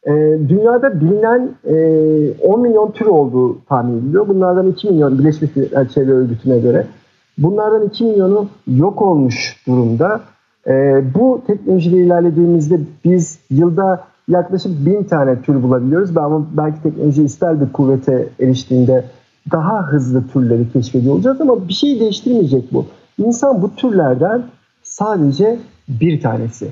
e, 0.07 0.13
dünyada 0.49 1.01
bilinen 1.01 1.51
e, 1.65 1.75
10 2.43 2.61
milyon 2.61 2.91
tür 2.91 3.07
olduğu 3.07 3.65
tahmin 3.65 3.99
ediliyor. 3.99 4.29
Bunlardan 4.29 4.67
2 4.67 4.91
milyon 4.91 5.19
Birleşmiş 5.19 5.57
Milletler 5.57 5.89
Çevre 5.89 6.13
Örgütü'ne 6.13 6.59
göre 6.59 6.87
Bunlardan 7.39 7.87
2 7.87 8.05
milyonu 8.05 8.49
yok 8.67 9.03
olmuş 9.03 9.63
durumda. 9.67 10.21
E, 10.67 11.03
bu 11.15 11.43
teknolojiyle 11.47 11.97
ilerlediğimizde 11.97 12.81
biz 13.05 13.39
yılda 13.51 14.05
yaklaşık 14.29 14.87
bin 14.87 15.05
tane 15.05 15.43
tür 15.43 15.63
bulabiliyoruz. 15.63 16.17
Ama 16.17 16.47
belki 16.53 16.83
teknoloji 16.83 17.23
ister 17.23 17.61
bir 17.61 17.73
kuvvete 17.73 18.29
eriştiğinde 18.41 19.05
daha 19.53 19.87
hızlı 19.87 20.29
türleri 20.29 20.73
keşfediyor 20.73 21.15
olacağız 21.15 21.41
ama 21.41 21.69
bir 21.69 21.73
şey 21.73 22.01
değiştirmeyecek 22.01 22.73
bu. 22.73 22.87
İnsan 23.19 23.63
bu 23.63 23.75
türlerden 23.77 24.43
sadece 24.83 25.59
bir 25.89 26.21
tanesi. 26.21 26.69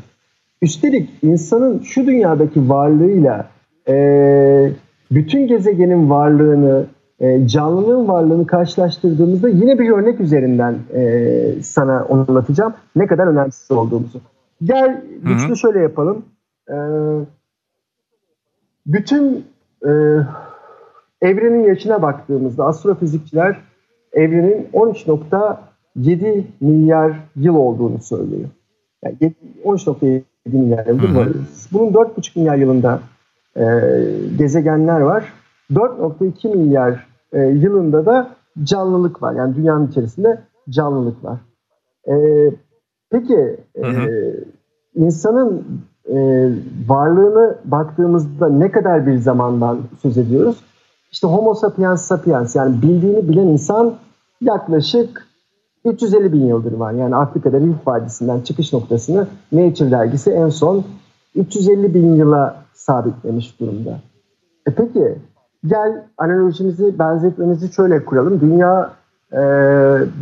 Üstelik 0.63 1.11
insanın 1.23 1.81
şu 1.81 2.07
dünyadaki 2.07 2.69
varlığıyla 2.69 3.47
e, 3.89 4.73
bütün 5.11 5.47
gezegenin 5.47 6.11
varlığını, 6.11 6.87
e, 7.25 7.49
canlılığın 7.49 8.09
varlığını 8.09 8.47
karşılaştırdığımızda 8.47 9.49
yine 9.49 9.79
bir 9.79 9.91
örnek 9.91 10.21
üzerinden 10.21 10.79
e, 10.95 11.63
sana 11.63 12.07
anlatacağım. 12.11 12.75
Ne 12.97 13.07
kadar 13.07 13.27
önemsiz 13.27 13.71
olduğumuzu. 13.71 14.21
Gel 14.63 15.03
güçlü 15.23 15.57
şöyle 15.57 15.79
yapalım. 15.79 16.25
E, 16.69 16.77
bütün 18.87 19.45
e, 19.83 19.91
evrenin 21.23 21.65
yaşına 21.65 22.03
baktığımızda 22.03 22.65
astrofizikçiler 22.65 23.61
evrenin 24.13 24.69
13.7 24.73 26.43
milyar 26.61 27.13
yıl 27.37 27.55
olduğunu 27.55 27.99
söylüyor. 27.99 28.49
Yani 29.05 29.35
13.7 29.65 30.23
milyar 30.47 30.87
yıl 30.87 31.17
var. 31.17 31.29
Bunun 31.73 31.93
4.5 31.93 32.39
milyar 32.39 32.57
yılında 32.57 33.01
e, 33.57 33.65
gezegenler 34.39 35.01
var. 35.01 35.33
4.2 35.73 36.57
milyar 36.57 37.14
e, 37.35 37.41
yılında 37.41 38.07
da 38.07 38.31
canlılık 38.63 39.23
var. 39.23 39.35
Yani 39.35 39.57
dünyanın 39.57 39.87
içerisinde 39.87 40.41
canlılık 40.71 41.25
var. 41.25 41.39
E, 42.09 42.15
peki 43.11 43.57
e, 43.75 43.83
hı 43.83 43.91
hı. 43.91 44.45
insanın 44.95 45.65
e, 46.09 46.17
varlığını 46.89 47.59
baktığımızda 47.65 48.49
ne 48.49 48.71
kadar 48.71 49.07
bir 49.07 49.19
zamandan 49.19 49.79
söz 50.03 50.19
ediyoruz? 50.19 50.57
İşte 51.13 51.27
Homo 51.27 51.55
sapiens 51.55 52.03
sapiens 52.05 52.57
yani 52.57 52.83
bildiğini 52.83 53.29
bilen 53.29 53.47
insan 53.47 53.95
yaklaşık 54.41 55.27
350 55.85 56.33
bin 56.33 56.47
yıldır 56.47 56.73
var. 56.73 56.93
Yani 56.93 57.17
Afrika'da 57.17 57.61
Rift 57.61 57.87
Vadisi'nden 57.87 58.41
çıkış 58.41 58.73
noktasını 58.73 59.27
Nature 59.53 59.91
dergisi 59.91 60.31
en 60.31 60.49
son 60.49 60.85
350 61.35 61.95
bin 61.95 62.15
yıla 62.15 62.65
sabitlemiş 62.75 63.61
durumda. 63.61 63.99
E 64.67 64.71
peki 64.75 65.19
gel 65.67 66.05
analojimizi, 66.19 66.99
benzetmemizi 66.99 67.73
şöyle 67.73 68.05
kuralım. 68.05 68.41
Dünya 68.41 68.93
e, 69.33 69.39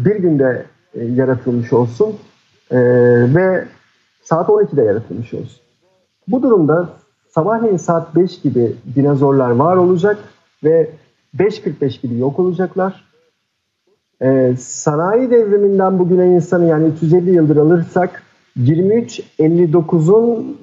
bir 0.04 0.16
günde 0.16 0.66
e, 0.94 1.04
yaratılmış 1.04 1.72
olsun 1.72 2.16
e, 2.70 2.78
ve 3.34 3.64
saat 4.22 4.48
12'de 4.48 4.82
yaratılmış 4.82 5.34
olsun. 5.34 5.60
Bu 6.28 6.42
durumda 6.42 6.88
sabahleyin 7.34 7.76
saat 7.76 8.16
5 8.16 8.40
gibi 8.40 8.76
dinozorlar 8.94 9.50
var 9.50 9.76
olacak 9.76 10.18
ve 10.64 10.90
5.45 11.38 12.00
gibi 12.00 12.18
yok 12.18 12.38
olacaklar. 12.38 13.04
Ee, 14.22 14.54
sanayi 14.58 15.30
devriminden 15.30 15.98
bugüne 15.98 16.26
insanı 16.26 16.66
yani 16.66 16.88
350 16.88 17.30
yıldır 17.30 17.56
alırsak 17.56 18.22
23.59'un 18.58 20.58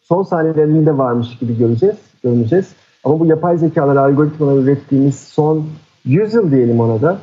son 0.00 0.22
saniyelerinde 0.22 0.98
varmış 0.98 1.38
gibi 1.38 1.58
göreceğiz, 1.58 1.96
göreceğiz. 2.22 2.74
Ama 3.04 3.20
bu 3.20 3.26
yapay 3.26 3.58
zekalar, 3.58 3.96
algoritmalar 3.96 4.62
ürettiğimiz 4.62 5.20
son 5.20 5.66
100 6.04 6.34
yıl 6.34 6.50
diyelim 6.50 6.80
ona 6.80 7.02
da. 7.02 7.18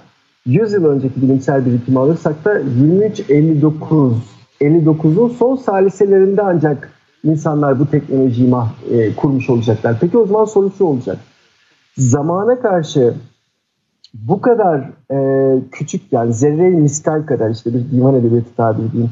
100 0.46 0.74
yıl 0.74 0.86
önceki 0.86 1.22
bilimsel 1.22 1.66
birikimi 1.66 2.00
alırsak 2.00 2.46
da 2.46 2.60
23.59 2.60 4.14
59'un 4.62 5.30
son 5.30 5.56
saliselerinde 5.56 6.42
ancak 6.42 6.92
insanlar 7.24 7.80
bu 7.80 7.86
teknolojiyi 7.86 8.50
mah, 8.50 8.70
e, 8.92 9.16
kurmuş 9.16 9.50
olacaklar. 9.50 9.98
Peki 10.02 10.18
o 10.18 10.26
zaman 10.26 10.46
soru 10.46 10.72
şu 10.78 10.86
olacak. 10.86 11.18
Zamana 11.98 12.60
karşı 12.60 13.14
bu 14.14 14.42
kadar 14.42 14.90
e, 15.12 15.60
küçük 15.72 16.02
yani 16.14 16.34
zerre 16.34 16.70
miskal 16.70 17.26
kadar 17.26 17.50
işte 17.50 17.74
bir 17.74 17.92
divan 17.92 18.16
edebiyatı 18.16 18.56
tabiri 18.58 18.92
diyeyim. 18.92 19.12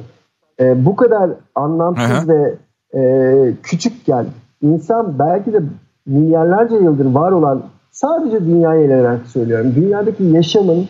E, 0.59 0.85
bu 0.85 0.95
kadar 0.95 1.31
anlamsız 1.55 2.29
ve 2.29 2.55
e, 2.95 3.53
küçükken 3.63 4.25
insan 4.61 5.19
belki 5.19 5.53
de 5.53 5.61
milyarlarca 6.07 6.77
yıldır 6.77 7.05
var 7.05 7.31
olan 7.31 7.63
sadece 7.91 8.45
dünyaya 8.45 8.81
ele 8.81 9.19
söylüyorum. 9.33 9.73
Dünyadaki 9.75 10.23
yaşamın 10.23 10.87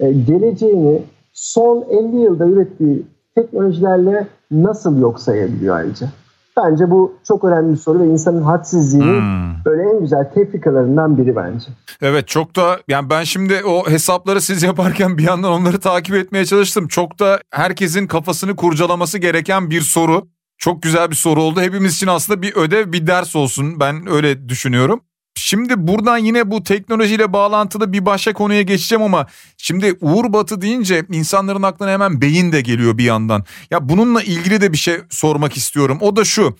e, 0.00 0.12
geleceğini 0.12 1.02
son 1.32 1.84
50 1.90 2.16
yılda 2.16 2.46
ürettiği 2.46 3.06
teknolojilerle 3.34 4.26
nasıl 4.50 4.98
yok 4.98 5.20
sayabiliyor 5.20 5.76
ayrıca? 5.76 6.08
Bence 6.56 6.90
bu 6.90 7.14
çok 7.28 7.44
önemli 7.44 7.72
bir 7.72 7.78
soru 7.78 8.00
ve 8.00 8.06
insanın 8.06 8.42
hadsizliğinin 8.42 9.20
hmm. 9.20 9.64
böyle 9.64 9.82
en 9.82 10.00
güzel 10.00 10.30
tefrikalarından 10.34 11.18
biri 11.18 11.36
bence. 11.36 11.66
Evet 12.02 12.28
çok 12.28 12.56
da 12.56 12.78
yani 12.88 13.10
ben 13.10 13.24
şimdi 13.24 13.54
o 13.66 13.90
hesapları 13.90 14.40
siz 14.40 14.62
yaparken 14.62 15.18
bir 15.18 15.22
yandan 15.22 15.52
onları 15.52 15.80
takip 15.80 16.14
etmeye 16.14 16.44
çalıştım. 16.44 16.88
Çok 16.88 17.18
da 17.20 17.40
herkesin 17.50 18.06
kafasını 18.06 18.56
kurcalaması 18.56 19.18
gereken 19.18 19.70
bir 19.70 19.80
soru. 19.80 20.22
Çok 20.58 20.82
güzel 20.82 21.10
bir 21.10 21.16
soru 21.16 21.42
oldu. 21.42 21.60
Hepimiz 21.60 21.94
için 21.94 22.06
aslında 22.06 22.42
bir 22.42 22.56
ödev, 22.56 22.92
bir 22.92 23.06
ders 23.06 23.36
olsun. 23.36 23.80
Ben 23.80 24.10
öyle 24.10 24.48
düşünüyorum. 24.48 25.00
Şimdi 25.34 25.86
buradan 25.88 26.18
yine 26.18 26.50
bu 26.50 26.62
teknolojiyle 26.62 27.32
bağlantılı 27.32 27.92
bir 27.92 28.06
başka 28.06 28.32
konuya 28.32 28.62
geçeceğim 28.62 29.02
ama 29.02 29.26
şimdi 29.56 29.96
Uğur 30.00 30.32
Batı 30.32 30.60
deyince 30.60 31.04
insanların 31.10 31.62
aklına 31.62 31.90
hemen 31.90 32.20
beyin 32.20 32.52
de 32.52 32.60
geliyor 32.60 32.98
bir 32.98 33.04
yandan. 33.04 33.44
Ya 33.70 33.88
bununla 33.88 34.22
ilgili 34.22 34.60
de 34.60 34.72
bir 34.72 34.78
şey 34.78 34.96
sormak 35.10 35.56
istiyorum. 35.56 35.98
O 36.00 36.16
da 36.16 36.24
şu. 36.24 36.56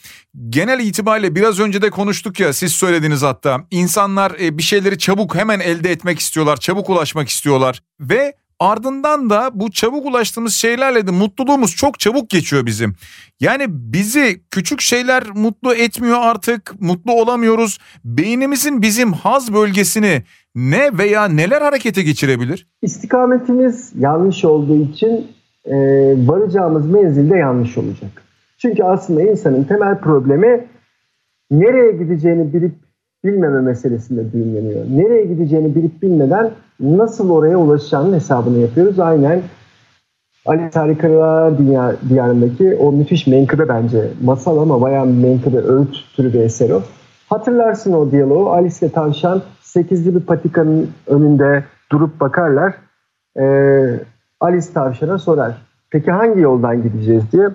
Genel 0.48 0.80
itibariyle 0.80 1.34
biraz 1.34 1.60
önce 1.60 1.82
de 1.82 1.90
konuştuk 1.90 2.40
ya 2.40 2.52
siz 2.52 2.72
söylediniz 2.72 3.22
hatta. 3.22 3.64
İnsanlar 3.70 4.32
e, 4.40 4.58
bir 4.58 4.62
şeyleri 4.62 4.98
çabuk 4.98 5.34
hemen 5.34 5.60
elde 5.60 5.90
etmek 5.90 6.18
istiyorlar, 6.18 6.56
çabuk 6.56 6.90
ulaşmak 6.90 7.28
istiyorlar 7.28 7.82
ve 8.00 8.34
Ardından 8.60 9.30
da 9.30 9.50
bu 9.54 9.70
çabuk 9.70 10.06
ulaştığımız 10.06 10.52
şeylerle 10.52 11.06
de 11.06 11.10
mutluluğumuz 11.10 11.76
çok 11.76 11.98
çabuk 11.98 12.30
geçiyor 12.30 12.66
bizim. 12.66 12.94
Yani 13.40 13.64
bizi 13.68 14.40
küçük 14.50 14.80
şeyler 14.80 15.24
mutlu 15.34 15.74
etmiyor 15.74 16.18
artık, 16.20 16.80
mutlu 16.80 17.12
olamıyoruz. 17.12 17.78
Beynimizin 18.04 18.82
bizim 18.82 19.12
haz 19.12 19.54
bölgesini 19.54 20.22
ne 20.54 20.98
veya 20.98 21.28
neler 21.28 21.62
harekete 21.62 22.02
geçirebilir? 22.02 22.66
İstikametimiz 22.82 23.92
yanlış 23.98 24.44
olduğu 24.44 24.82
için 24.82 25.26
e, 25.64 25.76
varacağımız 26.28 26.86
menzilde 26.86 27.36
yanlış 27.36 27.78
olacak. 27.78 28.22
Çünkü 28.58 28.82
aslında 28.82 29.22
insanın 29.22 29.64
temel 29.64 30.00
problemi 30.00 30.66
nereye 31.50 31.92
gideceğini 31.92 32.52
bilip 32.52 32.87
bilmeme 33.24 33.60
meselesinde 33.60 34.32
düğümleniyor. 34.32 34.84
Nereye 34.90 35.24
gideceğini 35.24 35.74
bilip 35.74 36.02
bilmeden 36.02 36.50
nasıl 36.80 37.30
oraya 37.30 37.56
ulaşacağının 37.56 38.14
hesabını 38.14 38.58
yapıyoruz. 38.58 39.00
Aynen 39.00 39.42
Ali 40.46 40.70
Harikalar 40.74 41.58
Dünya, 41.58 41.92
Diyarı'ndaki 42.08 42.76
o 42.76 42.92
müthiş 42.92 43.26
menkıbe 43.26 43.68
bence. 43.68 44.10
Masal 44.22 44.58
ama 44.58 44.80
bayağı 44.80 45.06
menkıbe, 45.06 45.58
öğüt 45.58 45.96
türü 46.16 46.32
bir 46.32 46.40
eser 46.40 46.70
o. 46.70 46.82
Hatırlarsın 47.28 47.92
o 47.92 48.10
diyaloğu. 48.10 48.50
Alice 48.50 48.86
ile 48.86 48.92
Tavşan 48.92 49.42
sekizli 49.60 50.14
bir 50.14 50.20
patikanın 50.20 50.90
önünde 51.06 51.64
durup 51.92 52.20
bakarlar. 52.20 52.74
Ee, 53.40 54.00
Alice 54.40 54.72
Tavşan'a 54.74 55.18
sorar. 55.18 55.52
Peki 55.90 56.10
hangi 56.10 56.40
yoldan 56.40 56.82
gideceğiz 56.82 57.32
diye. 57.32 57.48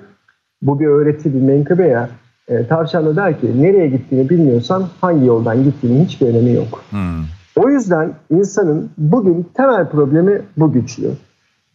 Bu 0.61 0.79
bir 0.79 0.87
öğreti, 0.87 1.33
bir 1.33 1.41
menkıbe 1.41 1.87
ya. 1.87 2.09
E, 2.47 2.67
tavşan 2.67 3.05
da 3.05 3.15
der 3.15 3.39
ki 3.39 3.61
nereye 3.61 3.87
gittiğini 3.87 4.29
bilmiyorsan 4.29 4.83
hangi 5.01 5.25
yoldan 5.25 5.63
gittiğinin 5.63 6.05
hiçbir 6.05 6.27
önemi 6.27 6.53
yok. 6.53 6.83
Hmm. 6.89 7.23
O 7.55 7.69
yüzden 7.69 8.13
insanın 8.29 8.89
bugün 8.97 9.47
temel 9.53 9.89
problemi 9.89 10.41
bu 10.57 10.71
güçlü. 10.71 11.11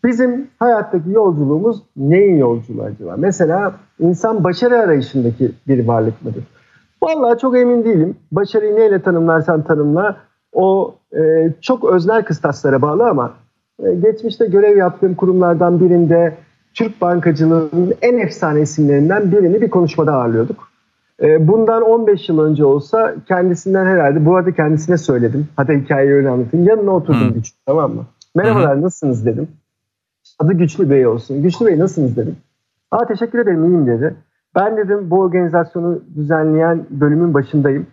Bizim 0.04 0.46
hayattaki 0.58 1.10
yolculuğumuz 1.10 1.82
neyin 1.96 2.36
yolculuğu 2.36 2.82
acaba? 2.82 3.14
Mesela 3.18 3.74
insan 3.98 4.44
başarı 4.44 4.78
arayışındaki 4.78 5.52
bir 5.68 5.86
varlık 5.86 6.24
mıdır? 6.24 6.44
Vallahi 7.02 7.38
çok 7.38 7.56
emin 7.56 7.84
değilim. 7.84 8.16
Başarıyı 8.32 8.76
neyle 8.76 9.02
tanımlarsan 9.02 9.62
tanımla 9.62 10.16
o 10.52 10.94
e, 11.12 11.52
çok 11.60 11.84
öznel 11.84 12.24
kıstaslara 12.24 12.82
bağlı 12.82 13.08
ama 13.08 13.32
e, 13.82 13.94
geçmişte 13.94 14.46
görev 14.46 14.76
yaptığım 14.76 15.14
kurumlardan 15.14 15.80
birinde 15.80 16.34
Türk 16.78 17.00
bankacılığının 17.00 17.94
en 18.02 18.18
efsane 18.18 18.60
isimlerinden 18.60 19.32
birini 19.32 19.60
bir 19.60 19.70
konuşmada 19.70 20.12
ağırlıyorduk. 20.12 20.68
Ee, 21.22 21.48
bundan 21.48 21.82
15 21.82 22.28
yıl 22.28 22.38
önce 22.38 22.64
olsa 22.64 23.14
kendisinden 23.28 23.86
herhalde, 23.86 24.26
bu 24.26 24.36
arada 24.36 24.52
kendisine 24.52 24.98
söyledim. 24.98 25.48
Hatta 25.56 25.72
hikayeyi 25.72 26.14
öyle 26.14 26.28
anlatayım. 26.28 26.66
Yanına 26.66 26.90
oturdum 26.90 27.28
hmm. 27.28 27.34
Güçlü 27.34 27.56
tamam 27.66 27.94
mı? 27.94 28.06
Merhabalar 28.34 28.74
hmm. 28.74 28.82
nasılsınız 28.82 29.26
dedim. 29.26 29.48
Adı 30.38 30.52
Güçlü 30.52 30.90
Bey 30.90 31.06
olsun. 31.06 31.42
Güçlü 31.42 31.66
Bey 31.66 31.78
nasılsınız 31.78 32.16
dedim. 32.16 32.36
Aa 32.90 33.06
teşekkür 33.06 33.38
ederim 33.38 33.64
iyiyim 33.64 33.86
dedi. 33.86 34.14
Ben 34.54 34.76
dedim 34.76 35.10
bu 35.10 35.20
organizasyonu 35.20 36.02
düzenleyen 36.16 36.86
bölümün 36.90 37.34
başındayım. 37.34 37.86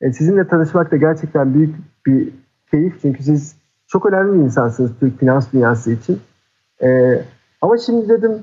E, 0.00 0.12
sizinle 0.12 0.48
tanışmak 0.48 0.92
da 0.92 0.96
gerçekten 0.96 1.54
büyük 1.54 1.74
bir 2.06 2.28
keyif. 2.70 2.94
Çünkü 3.02 3.22
siz 3.22 3.56
çok 3.86 4.06
önemli 4.06 4.32
bir 4.38 4.44
insansınız 4.44 4.90
Türk 5.00 5.20
finans 5.20 5.52
dünyası 5.52 5.92
için. 5.92 6.20
E, 6.82 7.20
ama 7.62 7.78
şimdi 7.86 8.08
dedim 8.08 8.42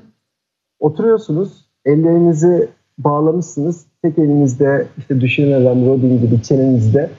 oturuyorsunuz, 0.80 1.64
ellerinizi 1.84 2.68
bağlamışsınız. 2.98 3.86
Tek 4.02 4.18
elinizde 4.18 4.86
işte 4.98 5.20
düşünen 5.20 5.60
adam 5.60 5.86
Robin 5.86 6.20
gibi 6.20 6.42
çenenizde. 6.42 7.10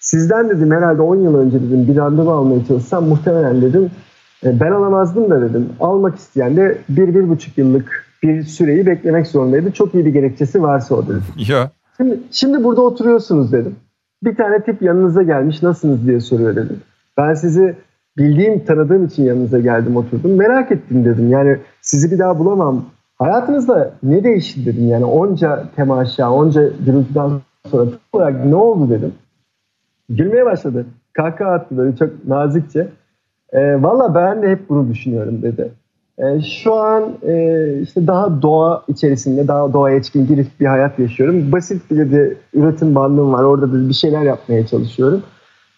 Sizden 0.00 0.50
dedim 0.50 0.70
herhalde 0.70 1.02
10 1.02 1.16
yıl 1.16 1.34
önce 1.34 1.62
dedim 1.62 1.88
bir 1.88 1.96
randevu 1.96 2.30
almaya 2.30 2.64
çalışsam 2.64 3.08
muhtemelen 3.08 3.62
dedim 3.62 3.90
e, 4.44 4.60
ben 4.60 4.72
alamazdım 4.72 5.30
da 5.30 5.40
dedim. 5.40 5.68
Almak 5.80 6.16
isteyen 6.16 6.56
de 6.56 6.78
bir, 6.88 7.14
bir 7.14 7.28
buçuk 7.28 7.58
yıllık 7.58 8.06
bir 8.22 8.42
süreyi 8.42 8.86
beklemek 8.86 9.26
zorundaydı. 9.26 9.72
Çok 9.72 9.94
iyi 9.94 10.04
bir 10.04 10.12
gerekçesi 10.12 10.62
varsa 10.62 10.94
o 10.94 11.06
dedim. 11.06 11.22
Ya. 11.48 11.70
Şimdi, 11.96 12.18
şimdi 12.30 12.64
burada 12.64 12.80
oturuyorsunuz 12.80 13.52
dedim. 13.52 13.76
Bir 14.24 14.36
tane 14.36 14.62
tip 14.62 14.82
yanınıza 14.82 15.22
gelmiş 15.22 15.62
nasılsınız 15.62 16.06
diye 16.06 16.20
soruyor 16.20 16.56
dedim. 16.56 16.80
Ben 17.16 17.34
sizi 17.34 17.76
bildiğim, 18.18 18.64
tanıdığım 18.64 19.06
için 19.06 19.24
yanınıza 19.24 19.58
geldim 19.58 19.96
oturdum. 19.96 20.36
Merak 20.36 20.72
ettim 20.72 21.04
dedim. 21.04 21.30
Yani 21.30 21.56
sizi 21.80 22.10
bir 22.10 22.18
daha 22.18 22.38
bulamam. 22.38 22.84
Hayatınızda 23.18 23.92
ne 24.02 24.24
değişti 24.24 24.66
dedim. 24.66 24.88
Yani 24.88 25.04
onca 25.04 25.64
temaşa, 25.76 26.30
onca 26.30 26.62
gürültüden 26.86 27.30
sonra 27.70 27.90
olarak 28.12 28.44
ne 28.44 28.54
oldu 28.54 28.90
dedim. 28.90 29.14
Gülmeye 30.08 30.44
başladı. 30.44 30.86
Kahkaha 31.12 31.50
attı 31.50 31.76
böyle 31.76 31.96
çok 31.96 32.26
nazikçe. 32.26 32.88
E, 33.52 33.82
Valla 33.82 34.14
ben 34.14 34.42
de 34.42 34.50
hep 34.50 34.68
bunu 34.68 34.88
düşünüyorum 34.88 35.42
dedi. 35.42 35.70
E, 36.18 36.40
şu 36.40 36.74
an 36.74 37.12
e, 37.22 37.80
işte 37.82 38.06
daha 38.06 38.42
doğa 38.42 38.84
içerisinde, 38.88 39.48
daha 39.48 39.72
doğaya 39.72 39.96
içkin 39.96 40.26
girip 40.26 40.46
bir 40.60 40.66
hayat 40.66 40.98
yaşıyorum. 40.98 41.52
Basit 41.52 41.90
bir 41.90 42.12
de 42.12 42.34
üretim 42.54 42.94
bandım 42.94 43.32
var. 43.32 43.42
Orada 43.42 43.72
da 43.72 43.88
bir 43.88 43.94
şeyler 43.94 44.22
yapmaya 44.22 44.66
çalışıyorum. 44.66 45.22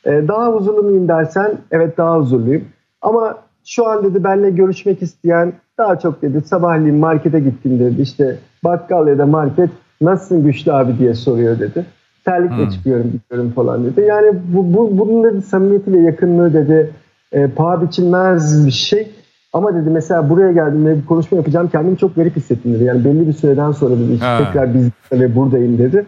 E, 0.06 0.28
daha 0.28 0.52
huzurlu 0.52 0.82
muyum 0.82 1.08
dersen 1.08 1.52
evet 1.70 1.98
daha 1.98 2.18
huzurluyum. 2.18 2.64
Ama 3.02 3.38
şu 3.64 3.88
an 3.88 4.04
dedi 4.04 4.24
benimle 4.24 4.50
görüşmek 4.50 5.02
isteyen 5.02 5.52
daha 5.78 5.98
çok 5.98 6.22
dedi 6.22 6.40
sabahleyin 6.40 6.96
markete 6.96 7.40
gittim 7.40 7.80
dedi. 7.80 8.02
İşte 8.02 8.38
bakkal 8.64 9.08
ya 9.08 9.18
da 9.18 9.26
market 9.26 9.70
Nasılsın 10.00 10.44
güçlü 10.44 10.72
abi 10.72 10.98
diye 10.98 11.14
soruyor 11.14 11.58
dedi. 11.58 11.84
Terlikle 12.24 12.56
hmm. 12.56 12.70
çıkıyorum 12.70 13.12
gidiyorum 13.12 13.52
falan 13.52 13.84
dedi. 13.84 14.00
Yani 14.00 14.32
bu, 14.48 14.74
bu 14.74 14.98
bunun 14.98 15.24
dedi 15.24 15.42
samimiyeti 15.42 15.92
ve 15.92 16.00
yakınlığı 16.00 16.54
dedi 16.54 16.90
e, 17.32 17.46
paha 17.46 17.82
biçilmez 17.82 18.66
bir 18.66 18.70
şey. 18.70 19.08
Ama 19.52 19.74
dedi 19.74 19.90
mesela 19.90 20.30
buraya 20.30 20.52
geldiğimde 20.52 20.96
bir 20.96 21.06
konuşma 21.06 21.36
yapacağım 21.36 21.68
kendimi 21.72 21.98
çok 21.98 22.16
garip 22.16 22.36
hissettim 22.36 22.74
dedi. 22.74 22.84
Yani 22.84 23.04
belli 23.04 23.26
bir 23.26 23.32
süreden 23.32 23.72
sonra 23.72 23.94
dedi 23.94 24.12
işte 24.12 24.38
tekrar 24.44 24.74
biz 24.74 24.88
ve 25.12 25.36
buradayım 25.36 25.78
dedi. 25.78 26.06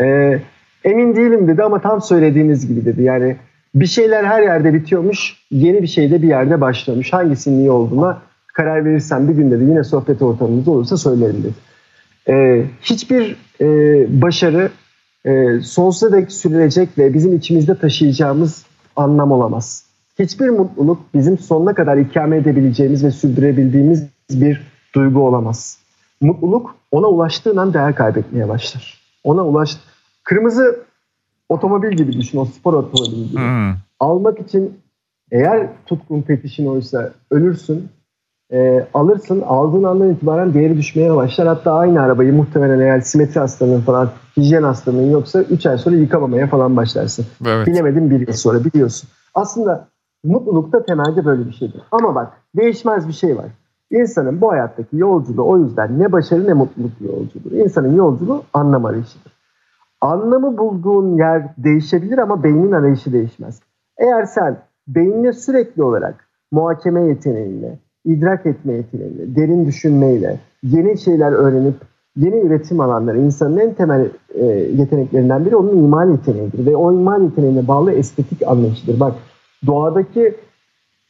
E, 0.00 0.38
emin 0.84 1.16
değilim 1.16 1.48
dedi 1.48 1.62
ama 1.62 1.80
tam 1.80 2.02
söylediğiniz 2.02 2.68
gibi 2.68 2.84
dedi. 2.84 3.02
Yani 3.02 3.36
bir 3.74 3.86
şeyler 3.86 4.24
her 4.24 4.42
yerde 4.42 4.74
bitiyormuş, 4.74 5.36
yeni 5.50 5.82
bir 5.82 5.86
şey 5.86 6.10
de 6.10 6.22
bir 6.22 6.28
yerde 6.28 6.60
başlamış. 6.60 7.12
Hangisinin 7.12 7.58
iyi 7.58 7.70
olduğuna 7.70 8.22
karar 8.46 8.84
verirsen 8.84 9.28
bir 9.28 9.34
gün 9.34 9.50
dedi 9.50 9.64
yine 9.64 9.84
sohbet 9.84 10.22
ortamımız 10.22 10.68
olursa 10.68 10.96
söylerim 10.96 11.42
dedi. 11.42 11.54
E, 12.28 12.64
hiçbir 12.82 13.36
e, 13.60 13.66
başarı 14.22 14.70
e, 15.24 15.60
sonsuza 15.60 16.12
dek 16.12 16.32
sürülecek 16.32 16.88
ve 16.98 17.14
bizim 17.14 17.36
içimizde 17.36 17.74
taşıyacağımız 17.74 18.64
anlam 18.96 19.32
olamaz. 19.32 19.84
Hiçbir 20.18 20.48
mutluluk 20.48 21.00
bizim 21.14 21.38
sonuna 21.38 21.74
kadar 21.74 21.96
ikame 21.96 22.36
edebileceğimiz 22.36 23.04
ve 23.04 23.10
sürdürebildiğimiz 23.10 24.06
bir 24.30 24.66
duygu 24.94 25.20
olamaz. 25.20 25.78
Mutluluk 26.20 26.74
ona 26.90 27.06
ulaştığın 27.06 27.56
an 27.56 27.74
değer 27.74 27.94
kaybetmeye 27.94 28.48
başlar. 28.48 29.00
Ona 29.24 29.46
ulaş 29.46 29.76
Kırmızı 30.24 30.80
otomobil 31.48 31.90
gibi 31.90 32.12
düşün, 32.12 32.38
o 32.38 32.44
spor 32.44 32.74
otomobili 32.74 33.28
gibi. 33.28 33.40
Hmm. 33.40 33.74
Almak 34.00 34.40
için 34.40 34.78
eğer 35.30 35.68
tutkun 35.86 36.22
fetişin 36.22 36.66
oysa 36.66 37.10
ölürsün, 37.30 37.88
e, 38.52 38.86
alırsın, 38.94 39.40
aldığın 39.40 39.82
andan 39.82 40.10
itibaren 40.10 40.54
değeri 40.54 40.76
düşmeye 40.76 41.16
başlar. 41.16 41.48
Hatta 41.48 41.74
aynı 41.74 42.02
arabayı 42.02 42.32
muhtemelen 42.32 42.80
eğer 42.80 43.00
simetri 43.00 43.40
hastalığın 43.40 43.80
falan, 43.80 44.10
hijyen 44.36 44.62
hastalığın 44.62 45.10
yoksa 45.10 45.42
3 45.42 45.66
ay 45.66 45.78
sonra 45.78 45.96
yıkamamaya 45.96 46.46
falan 46.46 46.76
başlarsın. 46.76 47.26
Evet. 47.46 47.66
Bilemedim 47.66 48.10
bir 48.10 48.20
yıl 48.20 48.32
sonra 48.32 48.64
biliyorsun. 48.64 49.08
Aslında 49.34 49.88
mutluluk 50.24 50.72
da 50.72 50.84
temelde 50.84 51.24
böyle 51.24 51.46
bir 51.46 51.52
şeydir. 51.52 51.82
Ama 51.92 52.14
bak 52.14 52.32
değişmez 52.56 53.08
bir 53.08 53.12
şey 53.12 53.36
var. 53.36 53.46
İnsanın 53.90 54.40
bu 54.40 54.50
hayattaki 54.50 54.96
yolculuğu 54.96 55.48
o 55.48 55.58
yüzden 55.58 55.98
ne 55.98 56.12
başarı 56.12 56.46
ne 56.46 56.52
mutluluk 56.52 56.92
yolculuğu. 57.00 57.56
İnsanın 57.56 57.96
yolculuğu 57.96 58.42
anlam 58.52 58.84
arayışıdır. 58.84 59.29
Anlamı 60.00 60.58
bulduğun 60.58 61.16
yer 61.16 61.42
değişebilir 61.58 62.18
ama 62.18 62.44
beynin 62.44 62.72
arayışı 62.72 63.12
değişmez. 63.12 63.60
Eğer 63.98 64.24
sen 64.24 64.58
beynine 64.88 65.32
sürekli 65.32 65.82
olarak 65.82 66.28
muhakeme 66.52 67.02
yeteneğiyle, 67.02 67.78
idrak 68.04 68.46
etme 68.46 68.72
yeteneğiyle, 68.72 69.36
derin 69.36 69.66
düşünmeyle, 69.66 70.40
yeni 70.62 70.98
şeyler 70.98 71.32
öğrenip 71.32 71.74
yeni 72.16 72.40
üretim 72.40 72.80
alanları 72.80 73.18
insanın 73.18 73.58
en 73.58 73.74
temel 73.74 74.08
e, 74.34 74.44
yeteneklerinden 74.76 75.44
biri 75.44 75.56
onun 75.56 75.76
imal 75.76 76.10
yeteneğidir. 76.10 76.66
Ve 76.66 76.76
o 76.76 76.92
imal 76.92 77.22
yeteneğine 77.22 77.68
bağlı 77.68 77.92
estetik 77.92 78.42
anlayışıdır. 78.46 79.00
Bak 79.00 79.14
doğadaki 79.66 80.34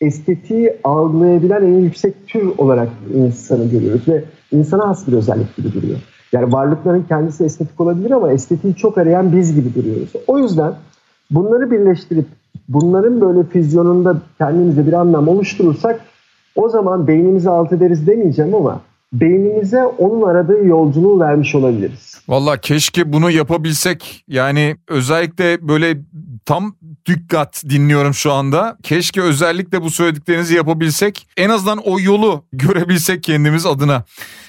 estetiği 0.01 0.77
algılayabilen 0.85 1.63
en 1.63 1.81
yüksek 1.81 2.27
tür 2.27 2.53
olarak 2.59 2.89
insanı 3.15 3.71
görüyoruz 3.71 4.09
ve 4.09 4.25
insana 4.53 4.89
has 4.89 5.09
bir 5.09 5.13
özellik 5.13 5.57
gibi 5.57 5.73
duruyor. 5.73 5.99
Yani 6.33 6.53
varlıkların 6.53 7.05
kendisi 7.09 7.45
estetik 7.45 7.81
olabilir 7.81 8.11
ama 8.11 8.33
estetiği 8.33 8.75
çok 8.75 8.99
arayan 8.99 9.33
biz 9.33 9.55
gibi 9.55 9.75
duruyoruz. 9.75 10.13
O 10.27 10.39
yüzden 10.39 10.75
bunları 11.31 11.71
birleştirip 11.71 12.27
bunların 12.69 13.21
böyle 13.21 13.45
füzyonunda 13.45 14.17
kendimize 14.39 14.87
bir 14.87 14.93
anlam 14.93 15.29
oluşturursak 15.29 16.01
o 16.55 16.69
zaman 16.69 17.07
beynimizi 17.07 17.51
alt 17.51 17.73
ederiz 17.73 18.07
demeyeceğim 18.07 18.55
ama 18.55 18.81
beynimize 19.13 19.85
onun 19.85 20.29
aradığı 20.29 20.67
yolculuğu 20.67 21.21
vermiş 21.21 21.55
olabiliriz. 21.55 22.21
Valla 22.29 22.57
keşke 22.57 23.13
bunu 23.13 23.31
yapabilsek. 23.31 24.25
Yani 24.29 24.77
özellikle 24.89 25.69
böyle 25.69 25.99
tam 26.45 26.77
dikkat 27.07 27.63
dinliyorum 27.69 28.15
şu 28.15 28.33
anda. 28.33 28.77
Keşke 28.83 29.23
özellikle 29.23 29.83
bu 29.83 29.91
söylediklerinizi 29.91 30.55
yapabilsek. 30.55 31.29
En 31.37 31.51
azından 31.51 31.79
o 31.79 32.01
yolu 32.01 32.45
görebilsek 32.53 33.23
kendimiz 33.23 33.67
adına. 33.67 34.05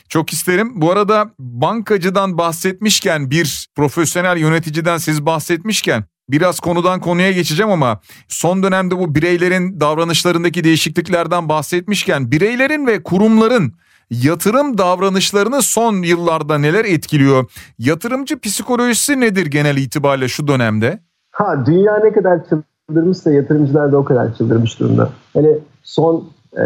Çok 0.10 0.34
isterim. 0.34 0.82
Bu 0.82 0.92
arada 0.92 1.32
bankacıdan 1.40 2.38
bahsetmişken 2.38 3.32
bir 3.32 3.68
profesyonel 3.76 4.38
yöneticiden 4.38 4.98
siz 4.98 5.26
bahsetmişken 5.26 6.04
biraz 6.30 6.60
konudan 6.60 7.00
konuya 7.00 7.32
geçeceğim 7.32 7.72
ama 7.72 8.02
son 8.28 8.64
dönemde 8.64 8.98
bu 8.98 9.16
bireylerin 9.16 9.80
davranışlarındaki 9.80 10.64
değişikliklerden 10.64 11.50
bahsetmişken 11.50 12.32
bireylerin 12.32 12.88
ve 12.88 13.04
kurumların 13.04 13.74
yatırım 14.12 14.78
davranışlarını 14.78 15.62
son 15.62 15.96
yıllarda 15.96 16.58
neler 16.58 16.86
etkiliyor? 16.86 17.52
Yatırımcı 17.80 18.40
psikolojisi 18.40 19.20
nedir 19.20 19.46
genel 19.46 19.78
itibariyle 19.78 20.28
şu 20.28 20.48
dönemde? 20.48 21.00
Ha 21.32 21.66
dünya 21.66 21.98
ne 21.98 22.14
kadar 22.14 22.40
çıldırmışsa 22.50 23.32
yatırımcılar 23.32 23.92
da 23.92 23.98
o 23.98 24.04
kadar 24.06 24.36
çıldırmış 24.36 24.80
durumda. 24.80 25.10
Hani 25.34 25.58
son 25.84 26.30
e, 26.54 26.66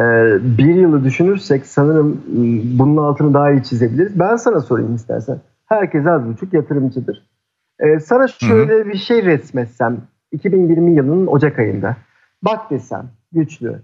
bir 0.58 0.76
yılı 0.76 1.04
düşünürsek 1.04 1.66
sanırım 1.66 2.08
ıı, 2.08 2.80
bunun 2.80 2.98
altını 2.98 3.34
daha 3.34 3.52
iyi 3.52 3.64
çizebiliriz. 3.64 4.20
Ben 4.20 4.36
sana 4.36 4.62
sorayım 4.62 4.96
istersen. 4.96 5.40
Herkes 5.66 6.08
az 6.08 6.26
buçuk 6.26 6.54
yatırımcıdır. 6.54 7.26
E, 7.80 8.00
sana 8.00 8.28
şöyle 8.28 8.74
Hı-hı. 8.74 8.86
bir 8.86 8.98
şey 8.98 9.26
resmetsem 9.26 9.98
2020 10.32 10.96
yılının 10.96 11.28
Ocak 11.28 11.60
ayında. 11.60 11.98
Bak 12.42 12.72
desem 12.72 13.10
güçlü. 13.32 13.82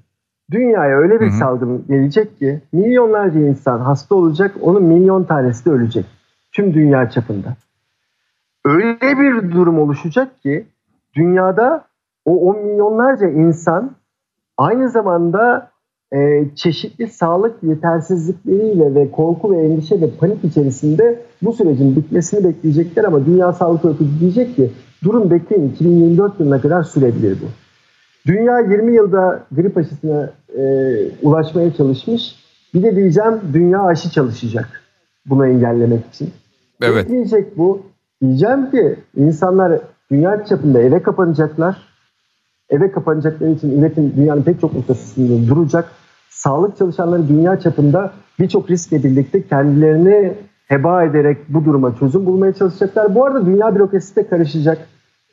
Dünyaya 0.52 0.98
öyle 0.98 1.20
bir 1.20 1.28
Hı-hı. 1.28 1.38
salgın 1.38 1.86
gelecek 1.88 2.40
ki 2.40 2.62
milyonlarca 2.74 3.40
insan 3.40 3.80
hasta 3.80 4.16
olacak, 4.16 4.56
onun 4.62 4.84
milyon 4.84 5.24
tanesi 5.24 5.66
de 5.66 5.70
ölecek. 5.70 6.06
Tüm 6.52 6.74
dünya 6.74 7.10
çapında. 7.10 7.56
Öyle 8.66 9.20
bir 9.20 9.52
durum 9.52 9.80
oluşacak 9.80 10.42
ki 10.42 10.66
dünyada 11.16 11.86
o 12.26 12.36
10 12.36 12.66
milyonlarca 12.66 13.28
insan 13.28 13.92
aynı 14.58 14.90
zamanda 14.90 15.72
e, 16.14 16.46
çeşitli 16.56 17.08
sağlık 17.08 17.64
yetersizlikleriyle 17.64 18.96
ve 18.96 19.12
korku 19.12 19.52
ve 19.52 19.58
endişe 19.58 20.02
ve 20.02 20.10
panik 20.20 20.44
içerisinde 20.44 21.22
bu 21.42 21.54
sürecin 21.54 21.96
bitmesini 21.96 22.44
bekleyecekler 22.44 23.04
ama 23.04 23.26
Dünya 23.26 23.54
Sağlık 23.54 23.86
Örgütü 23.86 24.20
diyecek 24.20 24.56
ki 24.56 24.72
durun 25.04 25.32
bekleyin 25.32 25.70
2024 25.70 26.40
yılına 26.40 26.62
kadar 26.62 26.84
sürebilir 26.84 27.38
bu. 27.42 27.46
Dünya 28.28 28.60
20 28.60 28.96
yılda 28.96 29.44
grip 29.52 29.78
aşısına 29.78 30.30
e, 30.58 30.64
ulaşmaya 31.22 31.74
çalışmış. 31.74 32.36
Bir 32.74 32.84
de 32.84 32.96
diyeceğim 32.96 33.42
dünya 33.54 33.82
aşı 33.82 34.12
çalışacak 34.12 34.82
buna 35.26 35.48
engellemek 35.48 36.06
için. 36.14 36.30
Evet. 36.82 37.10
Ne 37.10 37.16
diyecek 37.16 37.58
bu? 37.58 37.82
Diyeceğim 38.22 38.72
ki 38.72 38.96
insanlar 39.16 39.82
dünya 40.12 40.46
çapında 40.46 40.82
eve 40.82 41.04
kapanacaklar. 41.04 41.78
Eve 42.70 42.92
kapanacakları 42.92 43.52
için 43.52 43.80
üretim 43.80 44.14
dünyanın 44.16 44.44
pek 44.44 44.62
çok 44.62 44.74
noktasında 44.74 45.48
duracak. 45.48 45.92
Sağlık 46.30 46.78
çalışanları 46.78 47.30
dünya 47.30 47.60
çapında 47.60 48.14
birçok 48.40 48.70
riskle 48.70 49.04
birlikte 49.04 49.48
kendilerini 49.48 50.34
heba 50.68 51.04
ederek 51.04 51.38
bu 51.50 51.66
duruma 51.66 51.96
çözüm 51.96 52.26
bulmaya 52.26 52.54
çalışacaklar. 52.54 53.16
Bu 53.16 53.26
arada 53.26 53.46
dünya 53.46 53.76
bürokrasisi 53.76 54.16
de 54.16 54.28
karışacak. 54.28 54.78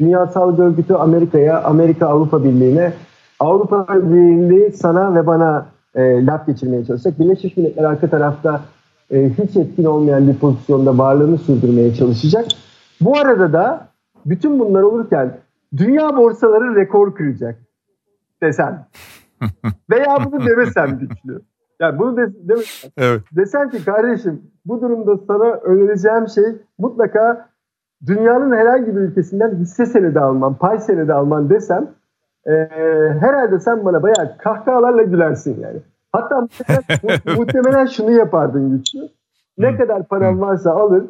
Dünya 0.00 0.26
Sağlık 0.26 0.58
Örgütü 0.58 0.94
Amerika'ya, 0.94 1.62
Amerika 1.62 2.06
Avrupa 2.06 2.44
Birliği'ne, 2.44 2.92
Avrupa 3.40 3.86
Birliği 3.88 4.72
sana 4.72 5.14
ve 5.14 5.26
bana 5.26 5.66
e, 5.94 6.26
laf 6.26 6.46
geçirmeye 6.46 6.84
çalışacak. 6.84 7.18
Birleşmiş 7.18 7.56
Milletler 7.56 7.84
arka 7.84 8.10
tarafta 8.10 8.60
e, 9.10 9.30
hiç 9.30 9.56
etkin 9.56 9.84
olmayan 9.84 10.28
bir 10.28 10.34
pozisyonda 10.34 10.98
varlığını 10.98 11.38
sürdürmeye 11.38 11.94
çalışacak. 11.94 12.46
Bu 13.00 13.18
arada 13.18 13.52
da 13.52 13.88
bütün 14.26 14.58
bunlar 14.58 14.82
olurken 14.82 15.38
dünya 15.76 16.16
borsaları 16.16 16.76
rekor 16.76 17.14
kıracak 17.14 17.58
desem. 18.42 18.86
Veya 19.90 20.18
bunu 20.24 20.46
demesem 20.46 20.98
güçlü. 20.98 21.40
Yani 21.80 21.98
bunu 21.98 22.16
de, 22.16 22.48
demesem. 22.48 22.90
Evet. 22.96 23.22
Desen 23.36 23.70
ki 23.70 23.84
kardeşim 23.84 24.42
bu 24.66 24.80
durumda 24.80 25.16
sana 25.26 25.44
önereceğim 25.44 26.28
şey 26.28 26.44
mutlaka 26.78 27.48
dünyanın 28.06 28.56
herhangi 28.56 28.96
bir 28.96 29.00
ülkesinden 29.00 29.54
hisse 29.54 29.86
senedi 29.86 30.20
alman, 30.20 30.54
pay 30.54 30.78
senedi 30.78 31.12
alman 31.12 31.50
desem 31.50 31.88
e, 32.46 32.52
herhalde 33.20 33.60
sen 33.60 33.84
bana 33.84 34.02
bayağı 34.02 34.38
kahkahalarla 34.38 35.02
gülersin 35.02 35.60
yani. 35.60 35.78
Hatta 36.12 36.40
muhtemelen, 36.40 37.38
muhtemelen 37.38 37.86
şunu 37.86 38.10
yapardın 38.10 38.70
güçlü. 38.70 39.00
Ne 39.58 39.76
kadar 39.76 40.08
paran 40.08 40.40
varsa 40.40 40.70
alır, 40.70 41.04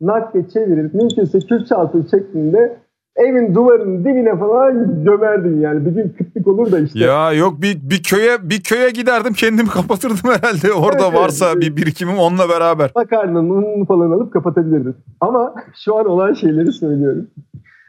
nakde 0.00 0.48
çevirir, 0.48 0.94
mümkünse 0.94 1.38
külçe 1.38 1.74
altı 1.74 2.08
şeklinde 2.10 2.76
evin 3.16 3.54
duvarının 3.54 4.04
dibine 4.04 4.38
falan 4.38 5.04
gömerdin 5.04 5.60
yani. 5.60 5.86
Bir 5.86 5.90
gün 5.90 6.14
kıtlık 6.18 6.46
olur 6.46 6.72
da 6.72 6.78
işte. 6.78 6.98
Ya 6.98 7.32
yok 7.32 7.62
bir, 7.62 7.78
bir 7.90 8.02
köye 8.02 8.38
bir 8.42 8.62
köye 8.62 8.90
giderdim 8.90 9.32
kendimi 9.32 9.68
kapatırdım 9.68 10.30
herhalde. 10.30 10.72
Orada 10.72 11.06
evet, 11.08 11.18
varsa 11.18 11.46
evet. 11.52 11.60
bir 11.62 11.76
birikimim 11.76 12.18
onunla 12.18 12.48
beraber. 12.48 12.90
Makarnanın 12.96 13.84
falan 13.84 14.10
alıp 14.10 14.32
kapatabilirdin. 14.32 14.96
Ama 15.20 15.54
şu 15.84 15.96
an 15.96 16.06
olan 16.06 16.32
şeyleri 16.32 16.72
söylüyorum. 16.72 17.26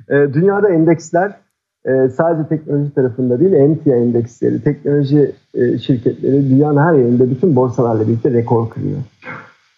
Ee, 0.09 0.33
dünyada 0.33 0.69
endeksler 0.69 1.31
e, 1.85 2.09
sadece 2.09 2.47
teknoloji 2.49 2.93
tarafında 2.93 3.39
değil 3.39 3.53
emtia 3.53 3.95
endeksleri, 3.95 4.63
teknoloji 4.63 5.31
e, 5.53 5.77
şirketleri 5.77 6.49
dünyanın 6.49 6.77
her 6.77 6.93
yerinde 6.93 7.29
bütün 7.29 7.55
borsalarla 7.55 8.07
birlikte 8.07 8.31
rekor 8.31 8.69
kırıyor. 8.69 8.97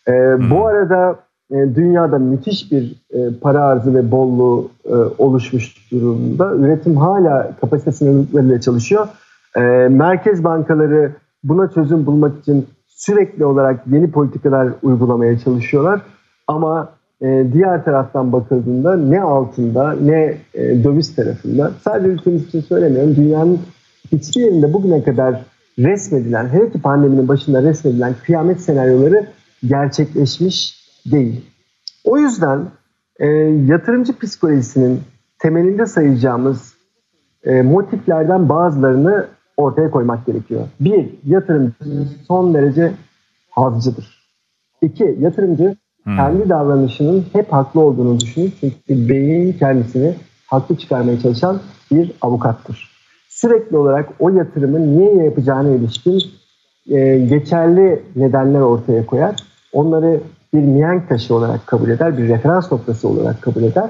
E, 0.08 0.12
hmm. 0.12 0.51
Bu 0.51 0.67
arada 0.67 1.12
e, 1.12 1.15
dünyada 1.51 2.19
müthiş 2.19 2.71
bir 2.71 3.03
e, 3.12 3.39
para 3.41 3.63
arzı 3.63 3.93
ve 3.95 4.12
bolluğu 4.12 4.71
e, 4.86 4.95
oluşmuş 5.17 5.91
durumda. 5.91 6.55
Üretim 6.55 6.97
hala 6.97 7.51
kapasite 7.62 7.91
sınırlarıyla 7.91 8.62
çalışıyor. 8.62 9.08
E, 9.55 9.62
merkez 9.89 10.43
bankaları 10.43 11.12
buna 11.43 11.71
çözüm 11.71 12.05
bulmak 12.05 12.39
için 12.39 12.65
sürekli 12.88 13.45
olarak 13.45 13.88
yeni 13.88 14.12
politikalar 14.12 14.69
uygulamaya 14.84 15.39
çalışıyorlar. 15.39 16.01
Ama 16.47 16.89
e, 17.21 17.45
diğer 17.53 17.86
taraftan 17.86 18.31
bakıldığında 18.31 18.97
ne 18.97 19.21
altında 19.21 19.91
ne 19.93 20.38
e, 20.53 20.84
döviz 20.84 21.15
tarafında 21.15 21.71
sadece 21.84 22.10
ülkemiz 22.10 22.47
için 22.47 22.62
söylemiyorum 22.62 23.15
dünyanın 23.15 23.60
hiçbir 24.12 24.41
yerinde 24.41 24.73
bugüne 24.73 25.03
kadar 25.03 25.41
resmedilen, 25.79 26.49
hele 26.49 26.71
ki 26.71 26.81
pandeminin 26.81 27.27
başında 27.27 27.63
resmedilen 27.63 28.15
kıyamet 28.25 28.62
senaryoları 28.62 29.27
gerçekleşmiş 29.67 30.85
değil. 31.06 31.46
O 32.04 32.18
yüzden 32.18 32.65
e, 33.20 33.28
yatırımcı 33.68 34.20
psikolojisinin 34.20 35.02
temelinde 35.39 35.86
sayacağımız 35.86 36.74
e, 37.44 37.62
motiflerden 37.62 38.50
bazılarını 38.50 39.28
ortaya 39.58 39.91
koymak 39.91 40.26
gerekiyor. 40.26 40.68
Bir, 40.80 41.10
yatırımcı 41.26 41.76
son 42.28 42.54
derece 42.54 42.94
hazcıdır. 43.50 44.26
İki, 44.82 45.18
yatırımcı 45.20 45.76
hmm. 46.04 46.15
kendi 46.15 46.50
davranışının 46.50 47.26
hep 47.34 47.54
haklı 47.54 47.82
olduğunu 47.82 48.20
düşünür. 48.20 48.52
Çünkü 48.60 49.10
beyin 49.10 49.54
kendisini 49.54 50.15
haklı 50.48 50.78
çıkarmaya 50.78 51.20
çalışan 51.20 51.60
bir 51.91 52.12
avukattır. 52.22 52.91
Sürekli 53.30 53.78
olarak 53.78 54.10
o 54.20 54.30
yatırımın 54.30 54.98
niye 55.00 55.24
yapacağına 55.24 55.70
ilişkin 55.70 56.22
e, 56.89 57.20
geçerli 57.20 58.04
nedenler 58.15 58.62
ortaya 58.62 59.06
koyar. 59.06 59.36
Onları 59.74 60.20
bir 60.56 60.62
mihenk 60.62 61.10
taşı 61.10 61.36
olarak 61.36 61.68
kabul 61.68 61.89
eder, 61.89 62.18
bir 62.18 62.30
referans 62.30 62.72
noktası 62.72 63.08
olarak 63.08 63.41
kabul 63.41 63.63
eder. 63.63 63.89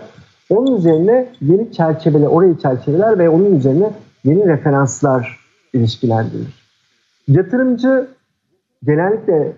Onun 0.50 0.78
üzerine 0.78 1.28
yeni 1.42 1.72
çerçeveler, 1.72 2.28
orayı 2.28 2.58
çerçeveler 2.58 3.20
ve 3.20 3.30
onun 3.30 3.56
üzerine 3.56 3.92
yeni 4.24 4.48
referanslar 4.48 5.40
ilişkilendirir. 5.74 6.66
Yatırımcı 7.28 8.08
genellikle 8.84 9.52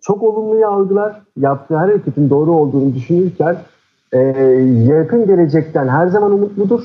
çok 0.00 0.22
olumlu 0.22 0.66
algılar, 0.66 1.22
yaptığı 1.36 1.76
her 1.78 1.88
hareketin 1.88 2.30
doğru 2.30 2.52
olduğunu 2.52 2.94
düşünürken 2.94 3.56
e, 4.12 4.18
yakın 4.88 5.26
gelecekten 5.26 5.88
her 5.88 6.06
zaman 6.06 6.32
umutludur. 6.32 6.82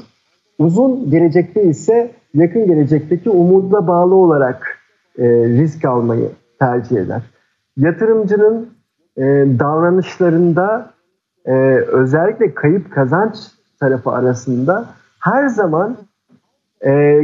Uzun 0.59 1.09
gelecekte 1.09 1.63
ise 1.63 2.11
yakın 2.33 2.67
gelecekteki 2.67 3.29
umuda 3.29 3.87
bağlı 3.87 4.15
olarak 4.15 4.77
e, 5.17 5.25
risk 5.29 5.85
almayı 5.85 6.29
tercih 6.59 6.97
eder. 6.97 7.21
Yatırımcının 7.77 8.69
e, 9.19 9.23
davranışlarında 9.59 10.93
e, 11.45 11.53
özellikle 11.91 12.53
kayıp 12.53 12.91
kazanç 12.91 13.35
tarafı 13.79 14.11
arasında 14.11 14.85
her 15.19 15.47
zaman 15.47 15.97
e, 16.85 17.21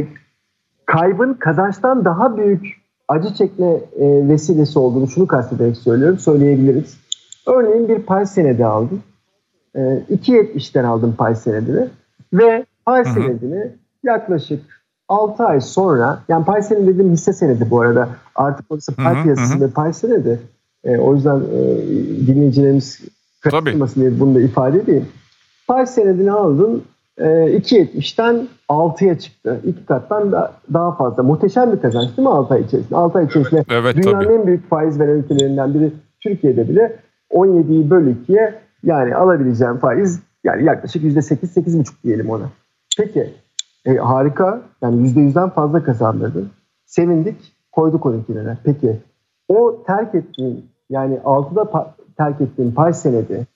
kaybın 0.86 1.34
kazançtan 1.34 2.04
daha 2.04 2.36
büyük 2.36 2.66
acı 3.08 3.34
çekme 3.34 3.66
e, 3.66 4.28
vesilesi 4.28 4.78
olduğunu 4.78 5.08
şunu 5.08 5.26
kastederek 5.26 5.76
söylüyorum, 5.76 6.18
söyleyebiliriz. 6.18 6.98
Örneğin 7.46 7.88
bir 7.88 7.98
pay 7.98 8.26
senedi 8.26 8.64
aldım. 8.64 9.02
E, 9.74 9.80
2.70'ten 9.80 10.84
aldım 10.84 11.14
pay 11.18 11.34
senedini 11.34 11.88
ve 12.32 12.66
pay 12.84 13.04
hı 13.04 13.08
hı. 13.08 13.14
senedini 13.14 13.72
yaklaşık 14.04 14.62
6 15.08 15.44
ay 15.44 15.60
sonra, 15.60 16.22
yani 16.28 16.44
pay 16.44 16.62
senedi 16.62 16.86
dediğim 16.86 17.12
hisse 17.12 17.32
senedi 17.32 17.70
bu 17.70 17.80
arada. 17.80 18.08
Artık 18.34 18.66
orası 18.70 18.96
pay 18.96 19.22
piyasası 19.22 19.60
ve 19.60 19.70
pay 19.70 19.92
senedi. 19.92 20.40
E, 20.86 20.98
o 20.98 21.14
yüzden 21.14 21.36
e, 21.36 21.60
dinleyicilerimiz 22.26 23.00
karıştırmasın 23.40 24.00
diye 24.00 24.20
bunu 24.20 24.34
da 24.34 24.40
ifade 24.40 24.78
edeyim. 24.78 25.06
Pay 25.68 25.86
senedini 25.86 26.32
aldın, 26.32 26.82
e, 27.18 27.24
2.70'ten 27.24 28.48
6'ya 28.68 29.18
çıktı. 29.18 29.60
İki 29.64 29.86
kattan 29.86 30.32
da, 30.32 30.52
daha 30.72 30.96
fazla. 30.96 31.22
Muhteşem 31.22 31.72
bir 31.72 31.80
kazanç 31.80 32.16
değil 32.16 32.28
mi 32.28 32.34
6 32.34 32.54
ay 32.54 32.62
içerisinde? 32.62 32.96
6 32.96 33.18
ay 33.18 33.24
içerisinde 33.24 33.64
evet, 33.70 33.96
dünyanın 33.96 34.24
tabii. 34.24 34.34
en 34.34 34.46
büyük 34.46 34.70
faiz 34.70 35.00
veren 35.00 35.16
ülkelerinden 35.16 35.74
biri 35.74 35.92
Türkiye'de 36.20 36.68
bile 36.68 36.96
17'yi 37.30 37.90
böl 37.90 38.06
2'ye 38.06 38.54
yani 38.82 39.14
alabileceğim 39.14 39.78
faiz 39.78 40.20
yani 40.44 40.64
yaklaşık 40.64 41.02
%8-8,5 41.02 41.86
diyelim 42.04 42.30
ona. 42.30 42.50
Peki 42.98 43.34
e, 43.86 43.96
harika 43.96 44.62
yani 44.82 45.08
%100'den 45.08 45.48
fazla 45.48 45.84
kazandırdın. 45.84 46.50
Sevindik 46.84 47.36
koyduk 47.72 48.06
onu 48.06 48.26
kenara. 48.26 48.58
Peki 48.64 48.96
o 49.48 49.82
terk 49.86 50.14
ettiğin 50.14 50.64
yani 50.90 51.14
6'da 51.24 51.94
terk 52.16 52.40
ettiğin 52.40 52.72
pay 52.72 52.92
senedi 52.92 53.46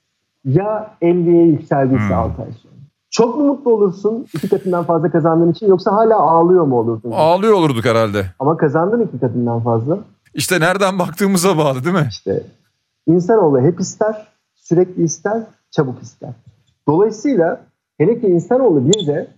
ya 0.45 0.95
50'ye 1.03 1.47
yükseldiyse 1.47 2.09
hmm. 2.09 2.19
6 2.19 2.43
ay 2.43 2.49
sonra. 2.63 2.75
Çok 3.11 3.37
mu 3.37 3.45
mutlu 3.45 3.75
olursun 3.75 4.27
iki 4.35 4.49
katından 4.49 4.85
fazla 4.85 5.11
kazandığın 5.11 5.53
için 5.53 5.69
yoksa 5.69 5.93
hala 5.93 6.19
ağlıyor 6.19 6.65
mu 6.65 6.79
olurdun? 6.79 7.11
Ağlıyor 7.11 7.53
olurduk 7.53 7.85
herhalde. 7.85 8.27
Ama 8.39 8.57
kazandın 8.57 9.07
iki 9.07 9.21
katından 9.21 9.61
fazla. 9.61 9.99
İşte 10.35 10.61
nereden 10.61 10.99
baktığımıza 10.99 11.59
bağlı 11.59 11.85
değil 11.85 11.95
mi? 11.95 12.07
İşte 12.11 12.43
insanoğlu 13.07 13.61
hep 13.61 13.81
ister, 13.81 14.27
sürekli 14.55 15.03
ister, 15.03 15.43
çabuk 15.71 16.03
ister. 16.03 16.31
Dolayısıyla 16.89 17.61
hele 17.99 18.21
ki 18.21 18.27
insanoğlu 18.27 18.87
bir 18.87 19.07
de 19.07 19.29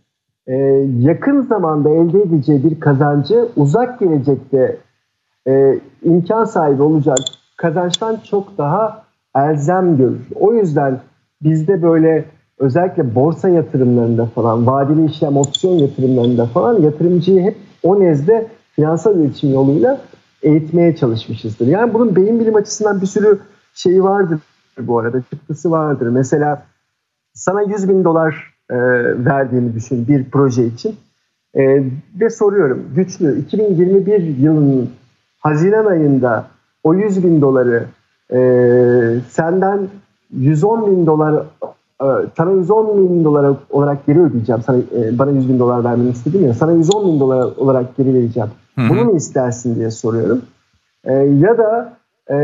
e, 0.47 0.55
yakın 0.99 1.43
zamanda 1.43 1.91
elde 1.91 2.23
edeceği 2.23 2.65
bir 2.65 2.81
kazancı 2.81 3.49
uzak 3.57 4.01
gelecekte 4.01 4.77
e, 5.49 5.81
imkan 6.03 6.45
sahibi 6.45 6.83
olacak 6.83 7.19
kazançtan 7.63 8.19
çok 8.31 8.59
daha 8.59 9.05
elzem 9.37 9.97
görür. 9.97 10.27
O 10.35 10.55
yüzden 10.55 11.01
bizde 11.43 11.83
böyle 11.83 12.25
özellikle 12.59 13.15
borsa 13.15 13.49
yatırımlarında 13.49 14.27
falan, 14.27 14.67
vadeli 14.67 15.05
işlem 15.05 15.37
opsiyon 15.37 15.75
yatırımlarında 15.75 16.47
falan 16.47 16.81
yatırımcıyı 16.81 17.43
hep 17.43 17.57
o 17.83 18.01
nezde 18.01 18.47
finansal 18.73 19.17
iletişim 19.17 19.53
yoluyla 19.53 20.01
eğitmeye 20.43 20.97
çalışmışızdır. 20.97 21.67
Yani 21.67 21.95
bunun 21.95 22.17
beyin 22.17 22.41
bilim 22.41 22.55
açısından 22.55 23.01
bir 23.01 23.07
sürü 23.07 23.39
şeyi 23.75 24.05
vardır 24.05 24.41
bu 24.79 24.99
arada, 24.99 25.23
çıktısı 25.31 25.71
vardır. 25.71 26.07
Mesela 26.07 26.63
sana 27.35 27.63
100 27.63 27.89
bin 27.89 28.05
dolar 28.05 28.55
e, 28.71 28.77
verdiğini 29.25 29.75
düşün 29.75 30.09
bir 30.09 30.31
proje 30.31 30.67
için 30.67 30.97
e, 31.55 31.83
ve 32.21 32.31
soruyorum 32.31 32.85
güçlü 32.95 33.39
2021 33.41 34.23
yılının 34.23 34.91
Haziran 35.39 35.87
ayında 35.87 36.47
o 36.85 36.95
100 36.95 37.25
bin 37.25 37.41
doları 37.41 37.87
e, 38.33 38.39
senden 39.29 39.89
110 40.33 40.87
bin 40.87 41.07
dolar 41.07 41.45
e, 42.03 42.07
sana 42.37 42.51
110 42.51 43.09
bin 43.09 43.25
dolar 43.25 43.55
olarak 43.71 44.07
geri 44.07 44.23
ödeyeceğim. 44.23 44.63
Sana, 44.63 44.77
e, 44.77 45.19
bana 45.19 45.31
100 45.31 45.49
bin 45.49 45.59
dolar 45.59 45.85
vermeni 45.85 46.11
istedim 46.11 46.47
ya. 46.47 46.55
Sana 46.55 46.73
110 46.73 47.13
bin 47.13 47.21
dolar 47.21 47.57
olarak 47.57 47.97
geri 47.97 48.15
vereceğim. 48.15 48.49
Hı-hı. 48.75 48.89
Bunu 48.91 49.05
mu 49.05 49.17
istersin 49.17 49.77
diye 49.77 49.91
soruyorum. 49.91 50.43
E, 51.05 51.13
ya 51.15 51.59
da 51.59 51.93
e, 52.31 52.35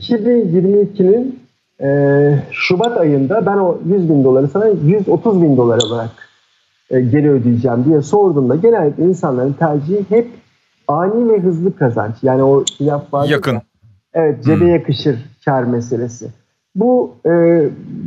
2022'nin 0.00 1.40
e, 1.80 2.38
Şubat 2.50 2.96
ayında 2.96 3.46
ben 3.46 3.56
o 3.56 3.78
100 3.86 4.08
bin 4.08 4.24
doları 4.24 4.48
sana 4.48 4.66
130 4.66 5.42
bin 5.42 5.56
dolar 5.56 5.80
olarak 5.90 6.10
e, 6.90 7.00
geri 7.00 7.30
ödeyeceğim 7.30 7.84
diye 7.84 8.02
sorduğumda 8.02 8.56
genellikle 8.56 9.04
insanların 9.04 9.52
tercihi 9.52 10.04
hep 10.08 10.28
ani 10.88 11.32
ve 11.32 11.40
hızlı 11.40 11.76
kazanç. 11.76 12.14
Yani 12.22 12.42
o 12.42 12.64
laf 12.80 13.12
var 13.12 13.28
Yakın. 13.28 13.52
Ya, 13.52 13.62
evet 14.14 14.44
cebe 14.44 14.60
hmm. 14.60 14.68
yakışır 14.68 15.16
kar 15.44 15.62
meselesi. 15.62 16.28
Bu 16.74 17.14
e, 17.26 17.30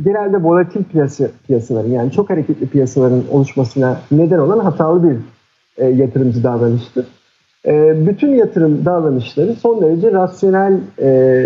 genelde 0.04 0.42
volatil 0.42 0.84
piyasa, 0.84 1.28
piyasaların 1.46 1.90
yani 1.90 2.12
çok 2.12 2.30
hareketli 2.30 2.66
piyasaların 2.66 3.22
oluşmasına 3.30 4.00
neden 4.10 4.38
olan 4.38 4.58
hatalı 4.58 5.10
bir 5.10 5.16
e, 5.76 5.86
yatırımcı 5.86 6.44
davranıştır. 6.44 7.06
E, 7.66 8.06
bütün 8.06 8.34
yatırım 8.34 8.84
davranışları 8.84 9.54
son 9.54 9.82
derece 9.82 10.12
rasyonel 10.12 10.80
e, 11.02 11.42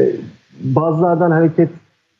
bazılardan 0.60 1.30
hareket 1.30 1.68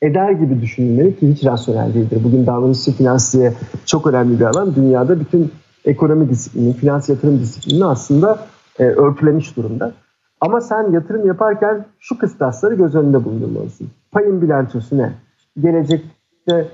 eder 0.01 0.31
gibi 0.31 0.61
düşünülmeli 0.61 1.19
ki 1.19 1.31
hiç 1.31 1.45
rasyonel 1.45 1.93
değildir. 1.93 2.19
Bugün 2.23 2.45
davranışçı 2.45 2.91
finansiye 2.91 3.53
çok 3.85 4.07
önemli 4.07 4.39
bir 4.39 4.45
alan. 4.45 4.75
Dünyada 4.75 5.19
bütün 5.19 5.51
ekonomi 5.85 6.29
disiplini, 6.29 6.73
finans 6.73 7.09
yatırım 7.09 7.39
disiplini 7.39 7.85
aslında 7.85 8.39
e, 8.79 8.83
örtülemiş 8.83 9.57
durumda. 9.57 9.93
Ama 10.41 10.61
sen 10.61 10.91
yatırım 10.91 11.27
yaparken 11.27 11.85
şu 11.99 12.17
kıstasları 12.17 12.75
göz 12.75 12.95
önünde 12.95 13.25
bulundurmalısın. 13.25 13.87
Payın 14.11 14.41
bilançosu 14.41 14.97
ne? 14.97 15.13
Gelecekte 15.61 16.67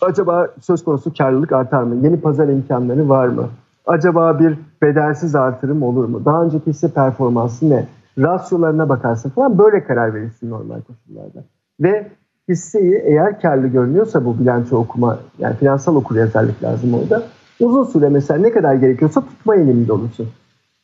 acaba 0.00 0.48
söz 0.60 0.84
konusu 0.84 1.14
karlılık 1.14 1.52
artar 1.52 1.82
mı? 1.82 2.06
Yeni 2.06 2.20
pazar 2.20 2.48
imkanları 2.48 3.08
var 3.08 3.28
mı? 3.28 3.48
Acaba 3.86 4.38
bir 4.38 4.58
bedelsiz 4.82 5.34
artırım 5.34 5.82
olur 5.82 6.04
mu? 6.04 6.24
Daha 6.24 6.44
önceki 6.44 6.66
hisse 6.66 6.88
performansı 6.88 7.70
ne? 7.70 7.86
Rasyolarına 8.18 8.88
bakarsın 8.88 9.30
falan 9.30 9.58
böyle 9.58 9.84
karar 9.84 10.14
verirsin 10.14 10.50
normal 10.50 10.80
koşullarda. 10.80 11.44
Ve 11.80 12.10
hisseyi 12.48 12.94
eğer 12.94 13.40
karlı 13.40 13.66
görünüyorsa 13.66 14.24
bu 14.24 14.38
bilanço 14.38 14.76
okuma 14.76 15.18
yani 15.38 15.56
finansal 15.56 15.96
okur 15.96 16.16
yazarlık 16.16 16.62
lazım 16.62 16.94
orada. 16.94 17.22
Uzun 17.60 17.84
süre 17.84 18.08
mesela 18.08 18.40
ne 18.40 18.52
kadar 18.52 18.74
gerekiyorsa 18.74 19.20
tutma 19.20 19.56
eğiliminde 19.56 19.92
olursun. 19.92 20.28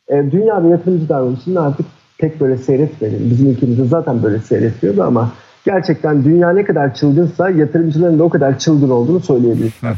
E, 0.09 0.31
dünyada 0.31 0.67
yatırımcı 0.67 1.09
davranışını 1.09 1.61
artık 1.61 1.85
pek 2.17 2.39
böyle 2.41 2.57
seyretmedim. 2.57 3.29
Bizim 3.31 3.51
ülkemizde 3.51 3.85
zaten 3.85 4.23
böyle 4.23 4.39
seyretmiyordu 4.39 5.03
ama 5.03 5.31
gerçekten 5.65 6.23
dünya 6.23 6.51
ne 6.51 6.65
kadar 6.65 6.95
çılgınsa 6.95 7.49
yatırımcıların 7.49 8.19
da 8.19 8.23
o 8.23 8.29
kadar 8.29 8.59
çılgın 8.59 8.89
olduğunu 8.89 9.19
söyleyebilirim. 9.19 9.73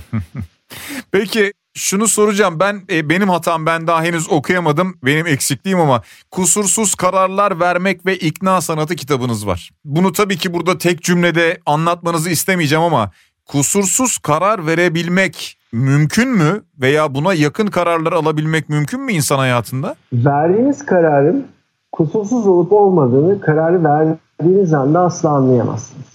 Peki 1.12 1.54
şunu 1.74 2.08
soracağım 2.08 2.60
ben 2.60 2.82
e, 2.92 3.10
benim 3.10 3.30
hatam 3.30 3.66
ben 3.66 3.88
daha 3.88 4.04
henüz 4.04 4.32
okuyamadım 4.32 4.98
benim 5.04 5.28
eksikliğim 5.28 5.80
ama 5.80 6.02
kusursuz 6.32 6.96
kararlar 6.96 7.60
vermek 7.60 8.06
ve 8.06 8.18
ikna 8.18 8.62
sanatı 8.62 8.96
kitabınız 8.96 9.48
var. 9.48 9.70
Bunu 9.86 10.14
tabii 10.14 10.38
ki 10.38 10.54
burada 10.54 10.78
tek 10.78 11.02
cümlede 11.02 11.58
anlatmanızı 11.66 12.30
istemeyeceğim 12.30 12.84
ama 12.84 13.12
kusursuz 13.46 14.18
karar 14.18 14.68
verebilmek 14.68 15.61
mümkün 15.74 16.30
mü 16.30 16.62
veya 16.82 17.16
buna 17.16 17.34
yakın 17.34 17.68
kararlar 17.68 18.14
alabilmek 18.14 18.70
mümkün 18.70 19.02
mü 19.02 19.12
insan 19.12 19.38
hayatında? 19.38 19.96
Verdiğiniz 20.14 20.86
kararın 20.86 21.48
kusursuz 21.92 22.48
olup 22.48 22.72
olmadığını 22.72 23.42
kararı 23.42 23.84
verdiğiniz 23.84 24.74
anda 24.74 25.00
asla 25.00 25.30
anlayamazsınız. 25.30 26.12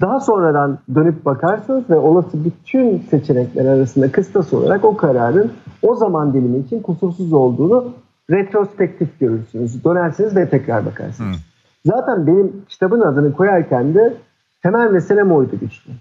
Daha 0.00 0.20
sonradan 0.20 0.78
dönüp 0.94 1.24
bakarsınız 1.24 1.90
ve 1.90 1.96
olası 1.96 2.44
bütün 2.44 2.98
seçenekler 3.10 3.64
arasında 3.64 4.12
kıstas 4.12 4.52
olarak 4.52 4.84
o 4.84 4.96
kararın 4.96 5.52
o 5.82 5.94
zaman 5.94 6.34
dilimi 6.34 6.58
için 6.58 6.82
kusursuz 6.82 7.32
olduğunu 7.32 7.92
retrospektif 8.30 9.20
görürsünüz. 9.20 9.84
Dönersiniz 9.84 10.36
ve 10.36 10.48
tekrar 10.48 10.86
bakarsınız. 10.86 11.36
Hmm. 11.36 11.92
Zaten 11.92 12.26
benim 12.26 12.52
kitabın 12.68 13.00
adını 13.00 13.32
koyarken 13.32 13.94
de 13.94 14.14
temel 14.62 14.90
meselem 14.90 15.32
oydu 15.32 15.58
güçlü. 15.60 15.92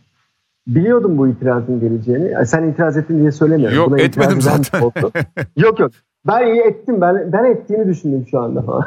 Biliyordum 0.76 1.18
bu 1.18 1.28
itirazın 1.28 1.80
geleceğini. 1.80 2.46
Sen 2.46 2.64
itiraz 2.64 2.98
ettin 2.98 3.20
diye 3.20 3.32
söylemiyorum. 3.32 3.78
Yok 3.78 3.90
Buna 3.90 4.02
etmedim 4.02 4.42
zaten. 4.42 4.82
yok 5.56 5.80
yok. 5.80 5.92
Ben 6.28 6.48
iyi 6.48 6.62
ettim. 6.62 7.02
Ben 7.02 7.34
ben 7.34 7.44
ettiğini 7.44 7.88
düşündüm 7.88 8.26
şu 8.32 8.40
anda. 8.40 8.64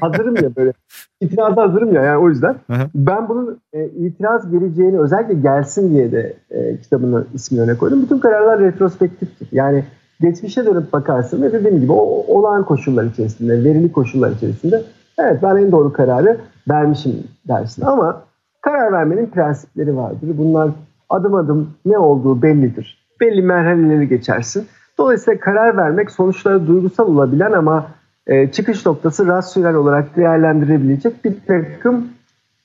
hazırım 0.00 0.36
ya 0.36 0.56
böyle. 0.56 0.72
İtiraza 1.20 1.62
hazırım 1.62 1.94
ya 1.94 2.02
yani 2.02 2.18
o 2.18 2.28
yüzden. 2.28 2.56
ben 2.94 3.28
bunun 3.28 3.58
e, 3.72 3.84
itiraz 3.86 4.50
geleceğini 4.50 5.00
özellikle 5.00 5.34
gelsin 5.34 5.90
diye 5.90 6.12
de 6.12 6.36
e, 6.50 6.76
kitabının 6.76 7.26
ismini 7.34 7.62
öne 7.62 7.78
koydum. 7.78 8.02
Bütün 8.02 8.18
kararlar 8.18 8.60
retrospektiftir. 8.60 9.48
Yani 9.52 9.84
geçmişe 10.20 10.66
dönüp 10.66 10.92
bakarsın 10.92 11.42
ve 11.42 11.52
dediğim 11.52 11.80
gibi 11.80 11.92
o 11.92 12.24
olağan 12.28 12.64
koşullar 12.64 13.04
içerisinde, 13.04 13.64
verili 13.64 13.92
koşullar 13.92 14.30
içerisinde 14.30 14.82
evet 15.18 15.42
ben 15.42 15.56
en 15.56 15.72
doğru 15.72 15.92
kararı 15.92 16.36
vermişim 16.68 17.12
dersin. 17.48 17.82
Ama 17.82 18.22
karar 18.64 18.92
vermenin 18.92 19.26
prensipleri 19.26 19.96
vardır. 19.96 20.28
Bunlar 20.38 20.70
adım 21.10 21.34
adım 21.34 21.70
ne 21.84 21.98
olduğu 21.98 22.42
bellidir. 22.42 22.98
Belli 23.20 23.42
merhaleleri 23.42 24.08
geçersin. 24.08 24.66
Dolayısıyla 24.98 25.40
karar 25.40 25.76
vermek 25.76 26.10
sonuçları 26.10 26.66
duygusal 26.66 27.06
olabilen 27.06 27.52
ama 27.52 27.86
e, 28.26 28.52
çıkış 28.52 28.86
noktası 28.86 29.26
rasyonel 29.26 29.74
olarak 29.74 30.16
değerlendirebilecek 30.16 31.24
bir 31.24 31.34
takım 31.46 32.08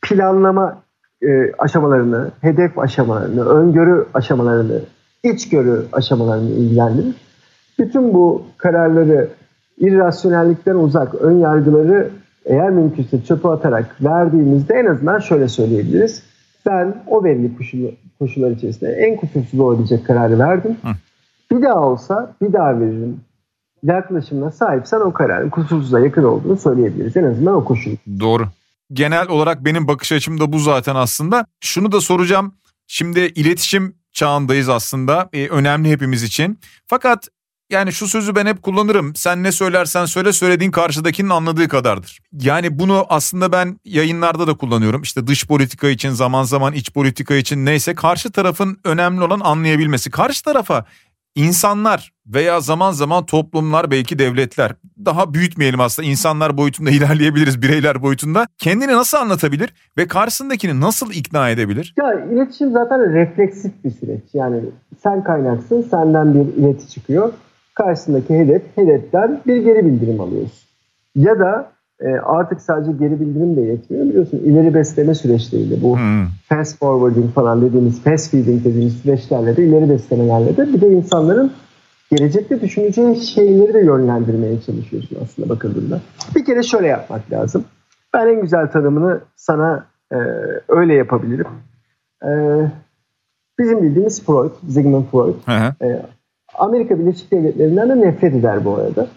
planlama 0.02 0.78
e, 1.22 1.52
aşamalarını, 1.58 2.32
hedef 2.42 2.80
aşamalarını, 2.80 3.46
öngörü 3.46 4.06
aşamalarını, 4.14 4.82
içgörü 5.24 5.86
aşamalarını 5.92 6.50
ilgilendirir. 6.50 7.16
Bütün 7.80 8.14
bu 8.14 8.44
kararları 8.58 9.28
irrasyonellikten 9.78 10.76
uzak, 10.76 11.16
ön 11.16 11.38
yargıları 11.38 12.10
eğer 12.46 12.70
mümkünse 12.70 13.24
çöpe 13.24 13.48
atarak 13.48 14.04
verdiğimizde 14.04 14.74
en 14.74 14.86
azından 14.86 15.20
şöyle 15.20 15.48
söyleyebiliriz. 15.48 16.24
Ben 16.66 17.04
o 17.08 17.24
belli 17.24 17.58
koşul, 17.58 17.80
koşullar 18.20 18.52
içerisinde 18.52 18.92
en 18.92 19.16
kusursuz 19.16 19.60
olabilecek 19.60 20.06
kararı 20.06 20.40
verdim. 20.40 20.78
Hı. 20.82 20.90
Bir 21.52 21.62
daha 21.62 21.80
olsa 21.80 22.36
bir 22.42 22.54
daha 22.54 22.80
veririm. 22.80 23.22
Yaklaşımına 23.84 24.52
sahipsen 24.52 25.00
o 25.00 25.14
kararın 25.14 25.50
kusursuza 25.50 26.00
yakın 26.00 26.24
olduğunu 26.24 26.58
söyleyebiliriz. 26.58 27.18
En 27.18 27.24
azından 27.24 27.56
o 27.56 27.64
koşul. 27.64 27.96
Doğru. 28.20 28.44
Genel 28.94 29.28
olarak 29.28 29.66
benim 29.66 29.88
bakış 29.88 30.12
açım 30.12 30.40
da 30.40 30.54
bu 30.54 30.60
zaten 30.60 30.96
aslında. 30.96 31.46
Şunu 31.62 31.92
da 31.92 32.02
soracağım. 32.02 32.56
Şimdi 32.88 33.20
iletişim 33.20 33.96
çağındayız 34.12 34.70
aslında. 34.70 35.30
Ee, 35.34 35.48
önemli 35.48 35.92
hepimiz 35.92 36.24
için. 36.24 36.60
Fakat 36.88 37.28
yani 37.70 37.92
şu 37.92 38.08
sözü 38.08 38.36
ben 38.36 38.46
hep 38.46 38.64
kullanırım. 38.64 39.16
Sen 39.16 39.44
ne 39.44 39.52
söylersen 39.52 40.06
söyle 40.06 40.34
söylediğin 40.34 40.72
karşıdakinin 40.72 41.30
anladığı 41.30 41.68
kadardır. 41.68 42.20
Yani 42.32 42.80
bunu 42.80 43.06
aslında 43.10 43.52
ben 43.52 43.80
yayınlarda 43.86 44.48
da 44.48 44.58
kullanıyorum. 44.58 45.02
İşte 45.02 45.28
dış 45.28 45.48
politika 45.48 45.90
için 45.90 46.10
zaman 46.10 46.44
zaman 46.44 46.74
iç 46.74 46.94
politika 46.94 47.36
için 47.36 47.66
neyse 47.66 47.96
karşı 47.96 48.32
tarafın 48.32 48.78
önemli 48.84 49.24
olan 49.24 49.40
anlayabilmesi. 49.40 50.12
Karşı 50.12 50.44
tarafa 50.44 50.86
İnsanlar 51.36 52.14
veya 52.28 52.60
zaman 52.60 52.92
zaman 52.92 53.26
toplumlar 53.26 53.92
belki 53.92 54.20
devletler 54.20 54.72
daha 55.06 55.34
büyütmeyelim 55.34 55.80
aslında 55.80 56.08
insanlar 56.08 56.58
boyutunda 56.58 56.90
ilerleyebiliriz 56.98 57.62
bireyler 57.62 58.02
boyutunda 58.02 58.48
kendini 58.58 58.92
nasıl 58.92 59.18
anlatabilir 59.18 59.74
ve 59.98 60.08
karşısındakini 60.08 60.82
nasıl 60.82 61.12
ikna 61.12 61.50
edebilir? 61.50 61.94
Ya 61.98 62.26
iletişim 62.26 62.72
zaten 62.72 63.14
refleksif 63.14 63.84
bir 63.84 63.92
süreç 63.92 64.24
yani 64.34 64.62
sen 65.04 65.24
kaynaksın 65.24 65.82
senden 65.92 66.34
bir 66.34 66.54
ileti 66.54 66.90
çıkıyor 66.90 67.34
karşısındaki 67.80 68.40
hedef 68.40 68.62
hedeften 68.76 69.42
bir 69.48 69.58
geri 69.58 69.86
bildirim 69.86 70.22
alıyorsun 70.22 70.70
ya 71.16 71.40
da 71.40 71.72
e, 72.00 72.08
artık 72.10 72.62
sadece 72.62 72.92
geri 72.92 73.20
bildirim 73.20 73.56
de 73.56 73.62
yetmiyor 73.62 74.06
biliyorsun 74.06 74.38
ileri 74.38 74.74
besleme 74.74 75.16
süreçleriyle 75.16 75.82
bu 75.82 75.98
hmm. 75.98 76.28
fast 76.50 76.80
forwarding 76.80 77.34
falan 77.34 77.62
dediğimiz 77.62 78.04
fast 78.04 78.32
feeding 78.32 78.66
dediğimiz 78.66 79.02
süreçlerle 79.02 79.58
de 79.58 79.64
ileri 79.64 79.90
beslemelerle 79.90 80.58
de 80.58 80.74
bir 80.74 80.82
de 80.82 80.88
insanların 80.88 81.52
gelecekte 82.12 82.62
düşüneceği 82.62 83.16
şeyleri 83.16 83.74
de 83.74 83.80
yönlendirmeye 83.80 84.62
çalışıyorsun 84.62 85.18
aslında 85.24 85.50
bakıldığında. 85.50 86.02
Bir 86.36 86.46
kere 86.46 86.64
şöyle 86.64 86.88
yapmak 86.88 87.32
lazım. 87.32 87.66
Ben 88.14 88.28
en 88.28 88.42
güzel 88.42 88.72
tanımını 88.72 89.22
sana 89.36 89.86
e, 90.12 90.18
öyle 90.68 90.94
yapabilirim. 90.94 91.48
E, 92.24 92.30
bizim 93.60 93.84
bildiğimiz 93.84 94.26
Freud, 94.26 94.52
Sigmund 94.74 95.06
Freud. 95.12 95.36
E, 95.82 96.02
Amerika 96.60 97.00
Birleşik 97.00 97.32
Devletleri'nden 97.32 97.90
de 97.90 98.00
nefret 98.00 98.36
eder 98.36 98.66
bu 98.66 98.76
arada. 98.76 99.08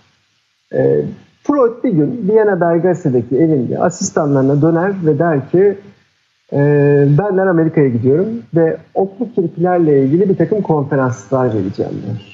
E, 0.74 1.04
Freud 1.42 1.84
bir 1.84 1.90
gün 1.90 2.28
Viyana 2.28 2.60
Bergase'deki 2.60 3.36
evinde 3.36 3.78
asistanlarına 3.78 4.62
döner 4.62 4.92
ve 5.06 5.18
der 5.18 5.50
ki 5.50 5.78
e, 6.52 6.58
benden 7.18 7.46
Amerika'ya 7.46 7.88
gidiyorum 7.88 8.28
ve 8.54 8.76
oklu 8.94 9.32
kirpilerle 9.34 10.04
ilgili 10.04 10.28
bir 10.28 10.36
takım 10.36 10.62
konferanslar 10.62 11.54
vereceğim 11.54 11.92
der. 12.08 12.32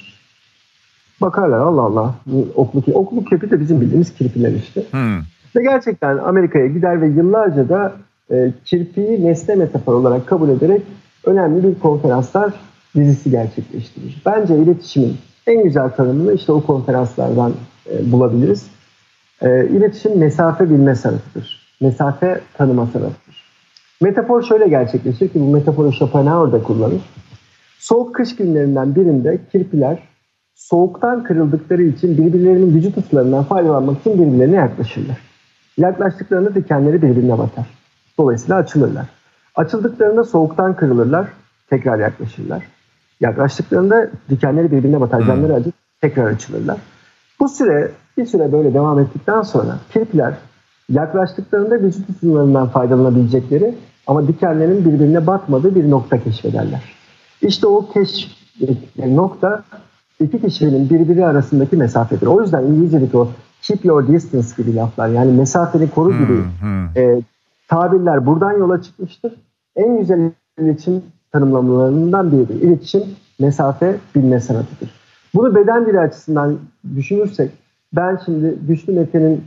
Bakarlar 1.20 1.58
Allah 1.58 1.82
Allah 1.82 2.14
oklu 2.54 2.82
kirpi. 2.82 2.98
Oklu 2.98 3.24
kirpi 3.24 3.50
de 3.50 3.60
bizim 3.60 3.80
bildiğimiz 3.80 4.14
kirpiler 4.14 4.52
işte. 4.52 4.82
Hmm. 4.90 5.18
Ve 5.56 5.62
gerçekten 5.62 6.18
Amerika'ya 6.18 6.66
gider 6.66 7.02
ve 7.02 7.08
yıllarca 7.08 7.68
da 7.68 7.92
e, 8.30 8.52
kirpiyi 8.64 9.26
nesne 9.26 9.54
metafor 9.54 9.94
olarak 9.94 10.26
kabul 10.26 10.48
ederek 10.48 10.82
önemli 11.24 11.62
bir 11.62 11.78
konferanslar 11.78 12.52
dizisi 12.96 13.30
gerçekleştirir. 13.30 14.22
Bence 14.26 14.58
iletişimin 14.58 15.16
en 15.46 15.62
güzel 15.62 15.90
tanımını 15.90 16.32
işte 16.32 16.52
o 16.52 16.66
konferanslardan 16.66 17.52
e, 17.90 18.12
bulabiliriz. 18.12 18.66
E, 19.42 19.68
iletişim 19.68 20.18
mesafe 20.18 20.70
bilme 20.70 20.94
sanatıdır. 20.94 21.76
Mesafe 21.80 22.40
tanıma 22.54 22.86
sanatıdır. 22.86 23.44
Metafor 24.00 24.42
şöyle 24.42 24.68
gerçekleşir 24.68 25.28
ki 25.28 25.40
bu 25.40 25.50
metaforu 25.50 25.92
Schopenhauer 25.92 26.52
da 26.52 26.62
kullanır. 26.62 27.02
Soğuk 27.78 28.14
kış 28.14 28.36
günlerinden 28.36 28.94
birinde 28.94 29.38
kirpiler 29.52 29.98
soğuktan 30.54 31.24
kırıldıkları 31.24 31.82
için 31.82 32.18
birbirlerinin 32.18 32.74
vücut 32.74 32.98
ısılarından 32.98 33.44
faydalanmak 33.44 34.00
için 34.00 34.14
birbirlerine 34.14 34.56
yaklaşırlar. 34.56 35.18
Yaklaştıklarında 35.76 36.54
dikenleri 36.54 37.02
birbirine 37.02 37.38
batar. 37.38 37.66
Dolayısıyla 38.18 38.56
açılırlar. 38.56 39.06
Açıldıklarında 39.54 40.24
soğuktan 40.24 40.76
kırılırlar, 40.76 41.28
tekrar 41.70 41.98
yaklaşırlar. 41.98 42.62
Yaklaştıklarında 43.20 44.10
dikenleri 44.30 44.72
birbirine 44.72 45.00
batar, 45.00 45.26
canları 45.26 45.54
acır, 45.54 45.72
tekrar 46.00 46.26
açılırlar. 46.26 46.76
Bu 47.40 47.48
süre 47.48 47.90
bir 48.16 48.26
süre 48.26 48.52
böyle 48.52 48.74
devam 48.74 48.98
ettikten 48.98 49.42
sonra 49.42 49.78
kirpiler 49.92 50.34
yaklaştıklarında 50.88 51.80
vücut 51.80 52.10
ısılarından 52.10 52.68
faydalanabilecekleri 52.68 53.74
ama 54.06 54.28
dikenlerin 54.28 54.84
birbirine 54.84 55.26
batmadığı 55.26 55.74
bir 55.74 55.90
nokta 55.90 56.22
keşfederler. 56.22 56.82
İşte 57.42 57.66
o 57.66 57.90
keşf 57.90 58.28
nokta 58.96 59.64
iki 60.20 60.40
kişinin 60.40 60.90
birbiri 60.90 61.26
arasındaki 61.26 61.76
mesafedir. 61.76 62.26
O 62.26 62.42
yüzden 62.42 62.62
İngilizce'deki 62.62 63.16
o 63.16 63.28
keep 63.62 63.84
your 63.84 64.08
distance 64.08 64.48
gibi 64.56 64.76
laflar 64.76 65.08
yani 65.08 65.32
mesafeni 65.32 65.90
koru 65.90 66.12
gibi 66.12 66.36
hmm, 66.36 66.44
hmm. 66.60 66.88
E, 66.96 67.22
tabirler 67.68 68.26
buradan 68.26 68.52
yola 68.52 68.82
çıkmıştır. 68.82 69.34
En 69.76 69.98
güzel 69.98 70.30
iletişim 70.58 71.02
tanımlamalarından 71.32 72.32
biri. 72.32 72.58
İletişim 72.58 73.02
mesafe 73.40 73.96
bilme 74.14 74.40
sanatıdır. 74.40 74.90
Bunu 75.34 75.54
beden 75.54 75.86
dili 75.86 76.00
açısından 76.00 76.58
düşünürsek 76.96 77.50
ben 77.92 78.20
şimdi 78.24 78.54
güçlü 78.68 78.92
Mete'nin 78.92 79.44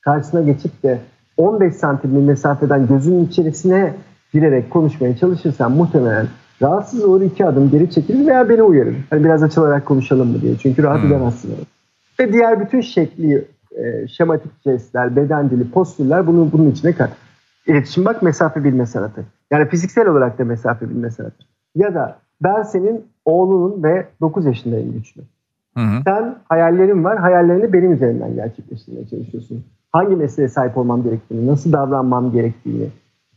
karşısına 0.00 0.42
geçip 0.42 0.82
de 0.82 1.00
15 1.36 1.74
santim 1.74 2.16
bir 2.16 2.22
mesafeden 2.22 2.86
gözünün 2.86 3.26
içerisine 3.26 3.94
girerek 4.32 4.70
konuşmaya 4.70 5.16
çalışırsam 5.16 5.72
muhtemelen 5.76 6.26
rahatsız 6.62 7.04
olur 7.04 7.20
iki 7.20 7.46
adım 7.46 7.70
geri 7.70 7.90
çekilir 7.90 8.26
veya 8.26 8.48
beni 8.48 8.62
uyarır. 8.62 8.96
Hani 9.10 9.24
biraz 9.24 9.42
açılarak 9.42 9.86
konuşalım 9.86 10.28
mı 10.28 10.40
diye. 10.40 10.58
Çünkü 10.58 10.82
rahat 10.82 11.02
hmm. 11.02 11.12
edemezsin. 11.12 11.54
Ve 12.20 12.32
diğer 12.32 12.60
bütün 12.60 12.80
şekli, 12.80 13.44
e, 13.76 14.08
şematik 14.08 14.52
jestler, 14.64 15.16
beden 15.16 15.50
dili, 15.50 15.70
postürler 15.70 16.26
bunu 16.26 16.52
bunun 16.52 16.70
içine 16.70 16.92
kat. 16.92 17.10
İletişim 17.66 18.04
bak 18.04 18.22
mesafe 18.22 18.64
bilme 18.64 18.86
sanatı. 18.86 19.24
Yani 19.50 19.68
fiziksel 19.68 20.08
olarak 20.08 20.38
da 20.38 20.44
mesafe 20.44 20.90
bilme 20.90 21.10
sanatı. 21.10 21.44
Ya 21.74 21.94
da 21.94 22.18
ben 22.42 22.62
senin 22.62 23.04
oğlunun 23.24 23.82
ve 23.82 24.06
9 24.20 24.46
yaşındayım 24.46 24.92
güçlü. 24.92 25.22
Hı 25.76 25.80
hı. 25.80 26.02
Sen 26.04 26.34
hayallerin 26.48 27.04
var, 27.04 27.18
hayallerini 27.18 27.72
benim 27.72 27.92
üzerimden 27.92 28.34
gerçekleştirmeye 28.34 29.06
çalışıyorsun. 29.06 29.64
Hangi 29.92 30.16
mesleğe 30.16 30.48
sahip 30.48 30.78
olmam 30.78 31.02
gerektiğini, 31.02 31.46
nasıl 31.46 31.72
davranmam 31.72 32.32
gerektiğini, 32.32 32.88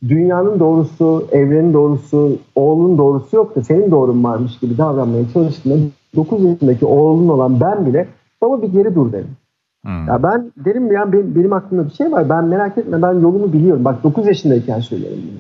dünyanın 0.08 0.60
doğrusu, 0.60 1.28
evrenin 1.32 1.74
doğrusu, 1.74 2.38
oğlunun 2.56 2.98
doğrusu 2.98 3.36
yok 3.36 3.56
da 3.56 3.62
senin 3.62 3.92
doğrun 3.92 4.24
varmış 4.24 4.60
gibi 4.60 4.78
davranmaya 4.78 5.30
çalıştığında 5.34 5.76
9 6.16 6.44
yaşındaki 6.44 6.86
oğlun 6.86 7.30
olan 7.30 7.60
ben 7.60 7.86
bile 7.86 8.08
baba 8.42 8.62
bir 8.62 8.68
geri 8.68 8.96
dur 8.96 9.12
derim. 9.12 9.38
Hmm. 9.86 10.08
Ya 10.08 10.24
ben 10.24 10.52
derim 10.58 10.92
ya 10.92 11.14
benim, 11.14 11.36
benim 11.36 11.54
aklımda 11.54 11.86
bir 11.86 11.94
şey 11.94 12.12
var. 12.12 12.30
Ben 12.30 12.46
merak 12.46 12.78
etme 12.78 13.02
ben 13.02 13.14
yolumu 13.14 13.54
biliyorum. 13.54 13.86
Bak 13.86 14.04
9 14.04 14.28
yaşındayken 14.28 14.80
söylerim 14.80 15.18
bunu. 15.32 15.40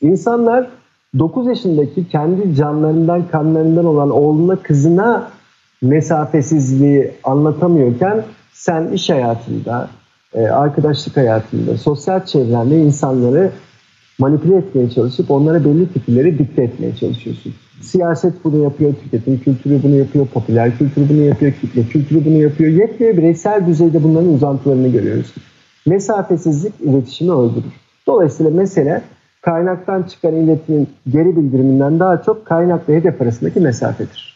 İnsanlar 0.00 0.68
9 1.18 1.46
yaşındaki 1.46 2.08
kendi 2.08 2.54
canlarından, 2.54 3.28
kanlarından 3.28 3.84
olan 3.84 4.10
oğluna, 4.10 4.56
kızına 4.56 5.30
mesafesizliği 5.82 7.10
anlatamıyorken 7.24 8.24
sen 8.52 8.92
iş 8.92 9.10
hayatında, 9.10 9.88
e, 10.34 10.42
arkadaşlık 10.42 11.16
hayatında, 11.16 11.78
sosyal 11.78 12.26
çevrende 12.26 12.78
insanları 12.78 13.50
manipüle 14.18 14.56
etmeye 14.56 14.90
çalışıp 14.90 15.30
onlara 15.30 15.64
belli 15.64 15.86
fikirleri 15.86 16.38
dikte 16.38 16.62
etmeye 16.62 16.96
çalışıyorsun. 16.96 17.54
Siyaset 17.80 18.44
bunu 18.44 18.62
yapıyor, 18.62 18.94
tüketim 19.04 19.40
kültürü 19.40 19.82
bunu 19.82 19.96
yapıyor, 19.96 20.26
popüler 20.26 20.78
kültür 20.78 21.08
bunu 21.08 21.22
yapıyor, 21.22 21.52
kitle 21.52 21.82
kültürü 21.82 22.24
bunu 22.24 22.36
yapıyor. 22.36 22.70
Yetmiyor 22.70 23.16
bireysel 23.16 23.66
düzeyde 23.66 24.02
bunların 24.02 24.34
uzantılarını 24.34 24.88
görüyoruz. 24.88 25.34
Mesafesizlik 25.86 26.72
iletişimi 26.80 27.32
öldürür. 27.32 27.72
Dolayısıyla 28.06 28.50
mesele 28.50 29.02
kaynaktan 29.42 30.02
çıkan 30.02 30.34
iletimin 30.34 30.88
geri 31.08 31.36
bildiriminden 31.36 32.00
daha 32.00 32.22
çok 32.22 32.46
kaynakla 32.46 32.94
hedef 32.94 33.22
arasındaki 33.22 33.60
mesafedir. 33.60 34.30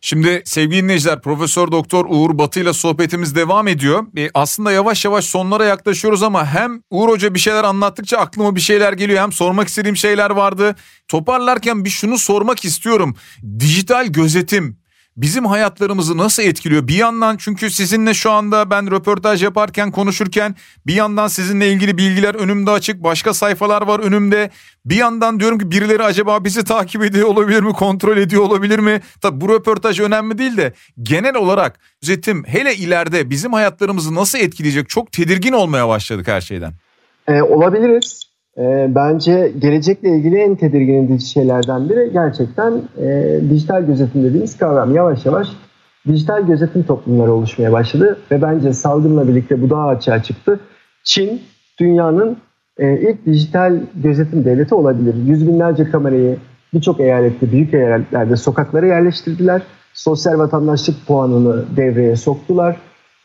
Şimdi 0.00 0.42
sevgili 0.44 0.82
dinleyiciler 0.82 1.20
Profesör 1.20 1.72
Doktor 1.72 2.06
Uğur 2.08 2.38
Batı 2.38 2.60
ile 2.60 2.72
sohbetimiz 2.72 3.36
devam 3.36 3.68
ediyor. 3.68 4.06
E, 4.18 4.30
aslında 4.34 4.72
yavaş 4.72 5.04
yavaş 5.04 5.24
sonlara 5.24 5.64
yaklaşıyoruz 5.64 6.22
ama 6.22 6.46
hem 6.46 6.82
Uğur 6.90 7.08
Hoca 7.08 7.34
bir 7.34 7.38
şeyler 7.38 7.64
anlattıkça 7.64 8.18
aklıma 8.18 8.56
bir 8.56 8.60
şeyler 8.60 8.92
geliyor 8.92 9.22
hem 9.22 9.32
sormak 9.32 9.68
istediğim 9.68 9.96
şeyler 9.96 10.30
vardı. 10.30 10.74
Toparlarken 11.08 11.84
bir 11.84 11.90
şunu 11.90 12.18
sormak 12.18 12.64
istiyorum. 12.64 13.14
Dijital 13.58 14.06
gözetim 14.06 14.83
bizim 15.16 15.46
hayatlarımızı 15.46 16.16
nasıl 16.16 16.42
etkiliyor? 16.42 16.88
Bir 16.88 16.94
yandan 16.94 17.36
çünkü 17.36 17.70
sizinle 17.70 18.14
şu 18.14 18.30
anda 18.30 18.70
ben 18.70 18.90
röportaj 18.90 19.42
yaparken 19.42 19.90
konuşurken 19.90 20.54
bir 20.86 20.94
yandan 20.94 21.28
sizinle 21.28 21.72
ilgili 21.72 21.98
bilgiler 21.98 22.34
önümde 22.34 22.70
açık. 22.70 23.02
Başka 23.02 23.34
sayfalar 23.34 23.82
var 23.82 24.00
önümde. 24.00 24.50
Bir 24.84 24.96
yandan 24.96 25.40
diyorum 25.40 25.58
ki 25.58 25.70
birileri 25.70 26.02
acaba 26.02 26.44
bizi 26.44 26.64
takip 26.64 27.02
ediyor 27.02 27.28
olabilir 27.28 27.62
mi? 27.62 27.72
Kontrol 27.72 28.16
ediyor 28.16 28.42
olabilir 28.42 28.78
mi? 28.78 29.00
Tabi 29.20 29.40
bu 29.40 29.48
röportaj 29.48 30.00
önemli 30.00 30.38
değil 30.38 30.56
de 30.56 30.72
genel 31.02 31.34
olarak 31.34 31.80
üzetim 32.02 32.44
hele 32.44 32.74
ileride 32.74 33.30
bizim 33.30 33.52
hayatlarımızı 33.52 34.14
nasıl 34.14 34.38
etkileyecek? 34.38 34.88
Çok 34.88 35.12
tedirgin 35.12 35.52
olmaya 35.52 35.88
başladık 35.88 36.28
her 36.28 36.40
şeyden. 36.40 36.72
Ee, 37.28 37.42
olabiliriz 37.42 38.33
e, 38.58 38.90
bence 38.94 39.52
gelecekle 39.58 40.08
ilgili 40.08 40.36
en 40.36 40.54
tedirgin 40.54 41.06
edici 41.06 41.26
şeylerden 41.26 41.88
biri 41.88 42.10
gerçekten 42.12 42.82
e, 43.02 43.40
dijital 43.50 43.82
gözetim 43.82 44.24
dediğimiz 44.24 44.58
kavram. 44.58 44.94
Yavaş 44.94 45.26
yavaş 45.26 45.48
dijital 46.08 46.46
gözetim 46.46 46.82
toplumları 46.82 47.32
oluşmaya 47.32 47.72
başladı 47.72 48.18
ve 48.30 48.42
bence 48.42 48.72
salgınla 48.72 49.28
birlikte 49.28 49.62
bu 49.62 49.70
daha 49.70 49.88
açığa 49.88 50.22
çıktı. 50.22 50.60
Çin 51.04 51.42
dünyanın 51.80 52.36
e, 52.78 53.00
ilk 53.00 53.26
dijital 53.26 53.80
gözetim 53.94 54.44
devleti 54.44 54.74
olabilir. 54.74 55.14
Yüz 55.26 55.48
binlerce 55.48 55.90
kamerayı 55.90 56.36
birçok 56.74 57.00
eyalette, 57.00 57.52
büyük 57.52 57.74
eyaletlerde 57.74 58.36
sokaklara 58.36 58.86
yerleştirdiler. 58.86 59.62
Sosyal 59.94 60.38
vatandaşlık 60.38 61.06
puanını 61.06 61.76
devreye 61.76 62.16
soktular 62.16 62.76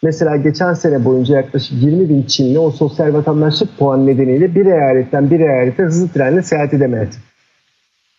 Mesela 0.03 0.35
geçen 0.35 0.73
sene 0.73 1.05
boyunca 1.05 1.35
yaklaşık 1.35 1.83
20 1.83 2.09
bin 2.09 2.23
Çinli 2.23 2.59
o 2.59 2.71
sosyal 2.71 3.13
vatandaşlık 3.13 3.77
puan 3.77 4.07
nedeniyle 4.07 4.55
bir 4.55 4.65
eyaletten 4.65 5.31
bir 5.31 5.39
eyalete 5.39 5.83
hızlı 5.83 6.09
trenle 6.09 6.41
seyahat 6.41 6.73
edemedi. 6.73 7.15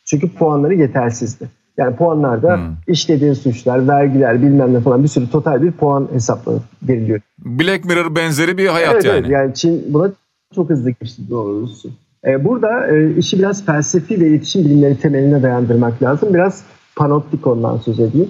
Çünkü 0.04 0.34
puanları 0.34 0.74
yetersizdi. 0.74 1.48
Yani 1.76 1.96
puanlarda 1.96 2.56
hmm. 2.56 2.62
işlediğin 2.86 3.32
suçlar, 3.32 3.88
vergiler 3.88 4.42
bilmem 4.42 4.74
ne 4.74 4.80
falan 4.80 5.02
bir 5.02 5.08
sürü 5.08 5.30
total 5.30 5.62
bir 5.62 5.72
puan 5.72 6.08
hesaplanıp 6.12 6.62
veriliyor. 6.82 7.20
Black 7.38 7.84
Mirror 7.84 8.16
benzeri 8.16 8.58
bir 8.58 8.66
hayat 8.66 8.94
evet, 8.94 9.04
yani. 9.04 9.18
Evet 9.18 9.30
yani 9.30 9.54
Çin 9.54 9.84
buna 9.88 10.12
çok 10.54 10.70
hızlı 10.70 10.90
geçti 10.90 11.22
doğrusu. 11.30 11.90
Ee, 12.26 12.44
burada 12.44 12.96
e, 12.96 13.16
işi 13.16 13.38
biraz 13.38 13.66
felsefi 13.66 14.20
ve 14.20 14.26
iletişim 14.28 14.64
bilimleri 14.64 14.98
temeline 14.98 15.42
dayandırmak 15.42 16.02
lazım. 16.02 16.34
Biraz 16.34 16.64
panoptikondan 16.96 17.76
söz 17.76 18.00
edeyim. 18.00 18.28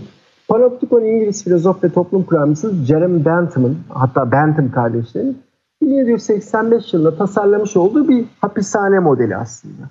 Panoptikon 0.50 1.02
İngiliz 1.02 1.44
filozof 1.44 1.84
ve 1.84 1.88
toplum 1.88 2.22
kuramcısı 2.22 2.74
Jeremy 2.84 3.24
Bentham'ın 3.24 3.78
hatta 3.88 4.32
Bentham 4.32 4.70
kardeşlerin 4.70 5.38
1785 5.82 6.92
yılında 6.94 7.16
tasarlamış 7.16 7.76
olduğu 7.76 8.08
bir 8.08 8.24
hapishane 8.40 8.98
modeli 8.98 9.36
aslında. 9.36 9.90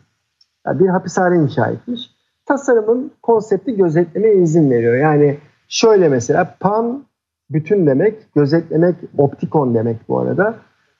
Yani 0.67 0.79
bir 0.79 0.87
hapishane 0.87 1.35
inşa 1.35 1.67
etmiş. 1.67 2.01
Tasarımın 2.45 3.11
konsepti 3.21 3.75
gözetlemeye 3.75 4.35
izin 4.35 4.71
veriyor. 4.71 4.95
Yani 4.95 5.37
şöyle 5.67 6.09
mesela 6.09 6.55
pan 6.59 7.03
bütün 7.49 7.87
demek, 7.87 8.33
gözetlemek 8.35 8.95
optikon 9.17 9.75
demek 9.75 10.09
bu 10.09 10.19
arada. 10.19 10.55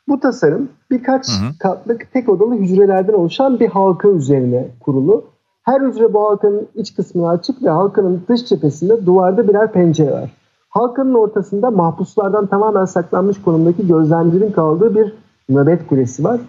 Bu 0.08 0.20
tasarım 0.20 0.70
birkaç 0.92 1.28
hı 1.28 1.46
hı. 1.46 1.58
katlık 1.60 2.14
tek 2.14 2.30
odalı 2.30 2.56
hücrelerden 2.56 3.14
oluşan 3.14 3.60
bir 3.60 3.68
halka 3.68 4.10
üzerine 4.10 4.68
kurulu 4.80 5.26
her 5.70 5.82
hücre 5.82 6.14
bu 6.14 6.30
halkanın 6.30 6.68
iç 6.76 6.96
kısmına 6.96 7.30
açık 7.30 7.64
ve 7.64 7.70
halkanın 7.70 8.24
dış 8.30 8.46
cephesinde 8.46 9.06
duvarda 9.06 9.48
birer 9.48 9.72
pencere 9.72 10.12
var. 10.12 10.32
Halkanın 10.70 11.14
ortasında 11.14 11.72
mahpuslardan 11.72 12.48
tamamen 12.48 12.86
saklanmış 12.86 13.42
konumdaki 13.42 13.88
gözlemcilerin 13.88 14.52
kaldığı 14.52 14.96
bir 14.96 15.14
nöbet 15.50 15.88
kulesi 15.88 16.24
var. 16.24 16.42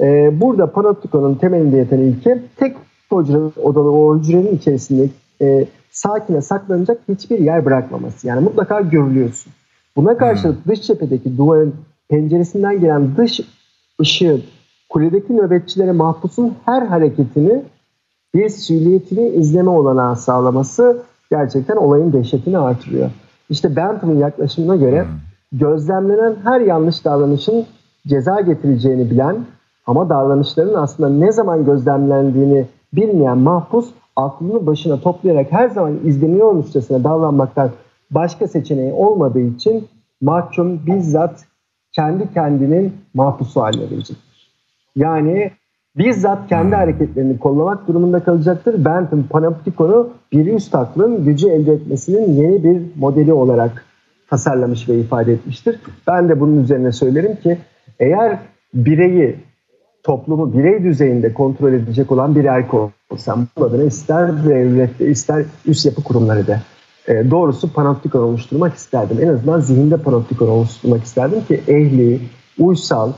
Ee, 0.00 0.40
burada 0.40 0.66
panoptikonun 0.66 1.34
temelinde 1.34 1.76
yatan 1.76 1.98
ilke 1.98 2.42
tek 2.56 2.76
hücre 3.12 3.38
odalı 3.62 3.90
o 3.90 4.18
hücrenin 4.18 4.56
içerisinde 4.56 5.08
e, 5.40 5.66
sakine 5.90 6.40
saklanacak 6.40 7.00
hiçbir 7.08 7.38
yer 7.38 7.64
bırakmaması. 7.64 8.26
Yani 8.26 8.40
mutlaka 8.40 8.80
görülüyorsun. 8.80 9.52
Buna 9.96 10.16
karşılık 10.16 10.64
hmm. 10.64 10.72
dış 10.72 10.82
cephedeki 10.82 11.38
duvarın 11.38 11.74
penceresinden 12.08 12.80
gelen 12.80 13.16
dış 13.16 13.40
ışığın 14.00 14.42
kuledeki 14.88 15.36
nöbetçilere 15.36 15.92
mahpusun 15.92 16.54
her 16.64 16.82
hareketini 16.82 17.62
bir 18.34 18.48
süliyetini 18.48 19.28
izleme 19.28 19.70
olanağı 19.70 20.16
sağlaması 20.16 21.02
gerçekten 21.30 21.76
olayın 21.76 22.12
dehşetini 22.12 22.58
artırıyor. 22.58 23.10
İşte 23.50 23.76
Bentham'ın 23.76 24.18
yaklaşımına 24.18 24.76
göre 24.76 25.02
hmm. 25.02 25.10
gözlemlenen 25.58 26.36
her 26.44 26.60
yanlış 26.60 27.04
davranışın 27.04 27.66
ceza 28.06 28.40
getireceğini 28.40 29.10
bilen 29.10 29.36
ama 29.86 30.08
davranışların 30.08 30.74
aslında 30.74 31.08
ne 31.08 31.32
zaman 31.32 31.64
gözlemlendiğini 31.64 32.66
bilmeyen 32.92 33.38
mahpus 33.38 33.90
aklını 34.16 34.66
başına 34.66 35.00
toplayarak 35.00 35.52
her 35.52 35.68
zaman 35.68 35.98
izleniyormuşçasına 36.04 37.04
davranmaktan 37.04 37.70
başka 38.10 38.48
seçeneği 38.48 38.92
olmadığı 38.92 39.40
için 39.40 39.88
mahkum 40.20 40.86
bizzat 40.86 41.44
kendi 41.92 42.34
kendinin 42.34 42.92
mahpusu 43.14 43.62
haline 43.62 43.86
gelecektir. 43.86 44.50
Yani 44.96 45.50
bizzat 45.98 46.48
kendi 46.48 46.74
hareketlerini 46.74 47.38
kollamak 47.38 47.88
durumunda 47.88 48.24
kalacaktır. 48.24 48.84
Bentham 48.84 49.22
Panopticon'u 49.22 50.10
bir 50.32 50.46
üst 50.46 50.74
aklın 50.74 51.24
gücü 51.24 51.48
elde 51.48 51.72
etmesinin 51.72 52.32
yeni 52.32 52.64
bir 52.64 52.82
modeli 52.96 53.32
olarak 53.32 53.84
tasarlamış 54.30 54.88
ve 54.88 54.98
ifade 54.98 55.32
etmiştir. 55.32 55.80
Ben 56.06 56.28
de 56.28 56.40
bunun 56.40 56.62
üzerine 56.62 56.92
söylerim 56.92 57.36
ki 57.36 57.58
eğer 58.00 58.38
bireyi, 58.74 59.36
toplumu 60.02 60.52
birey 60.52 60.84
düzeyinde 60.84 61.34
kontrol 61.34 61.72
edecek 61.72 62.12
olan 62.12 62.34
bir 62.34 62.44
erkek 62.44 62.74
olsam 63.10 63.46
bu 63.58 63.64
adına 63.64 63.82
ister 63.82 64.44
devlette 64.44 65.08
ister 65.08 65.44
üst 65.66 65.86
yapı 65.86 66.02
kurumları 66.02 66.46
da 66.46 66.60
e, 67.08 67.30
doğrusu 67.30 67.72
panoptikon 67.72 68.20
oluşturmak 68.20 68.74
isterdim. 68.74 69.18
En 69.22 69.28
azından 69.28 69.60
zihinde 69.60 69.96
panoptikon 69.96 70.48
oluşturmak 70.48 71.04
isterdim 71.04 71.44
ki 71.44 71.60
ehli, 71.68 72.20
uysal, 72.58 73.12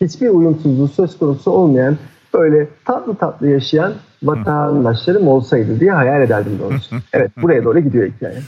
hiçbir 0.00 0.28
uyumsuzluğu 0.28 0.88
söz 0.88 1.18
konusu 1.18 1.50
olmayan 1.50 1.96
böyle 2.34 2.68
tatlı 2.84 3.16
tatlı 3.16 3.48
yaşayan 3.48 3.94
vatandaşlarım 4.22 5.28
olsaydı 5.28 5.80
diye 5.80 5.92
hayal 5.92 6.22
ederdim 6.22 6.58
doğrusu. 6.62 6.96
Evet 7.12 7.30
buraya 7.42 7.64
doğru 7.64 7.80
gidiyor 7.80 8.06
hikaye. 8.06 8.38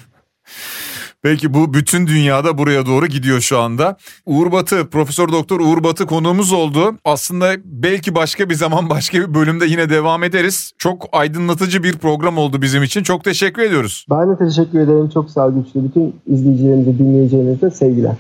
Peki 1.22 1.54
bu 1.54 1.74
bütün 1.74 2.06
dünyada 2.06 2.58
buraya 2.58 2.86
doğru 2.86 3.06
gidiyor 3.06 3.40
şu 3.40 3.58
anda. 3.58 3.96
Uğur 4.26 4.52
Batı, 4.52 4.90
Profesör 4.90 5.28
Doktor 5.28 5.60
Uğur 5.60 5.84
Batı 5.84 6.06
konuğumuz 6.06 6.52
oldu. 6.52 6.96
Aslında 7.04 7.54
belki 7.64 8.14
başka 8.14 8.50
bir 8.50 8.54
zaman 8.54 8.90
başka 8.90 9.18
bir 9.18 9.34
bölümde 9.34 9.66
yine 9.66 9.90
devam 9.90 10.24
ederiz. 10.24 10.72
Çok 10.78 11.08
aydınlatıcı 11.12 11.82
bir 11.82 11.98
program 11.98 12.38
oldu 12.38 12.62
bizim 12.62 12.82
için. 12.82 13.02
Çok 13.02 13.24
teşekkür 13.24 13.62
ediyoruz. 13.62 14.06
Ben 14.10 14.30
de 14.30 14.38
teşekkür 14.38 14.80
ederim. 14.80 15.10
Çok 15.14 15.30
sağ 15.30 15.46
olun. 15.46 15.66
Bütün 15.74 16.16
izleyicilerimize, 16.26 16.98
dinleyicilerimize 16.98 17.70
sevgiler. 17.70 18.16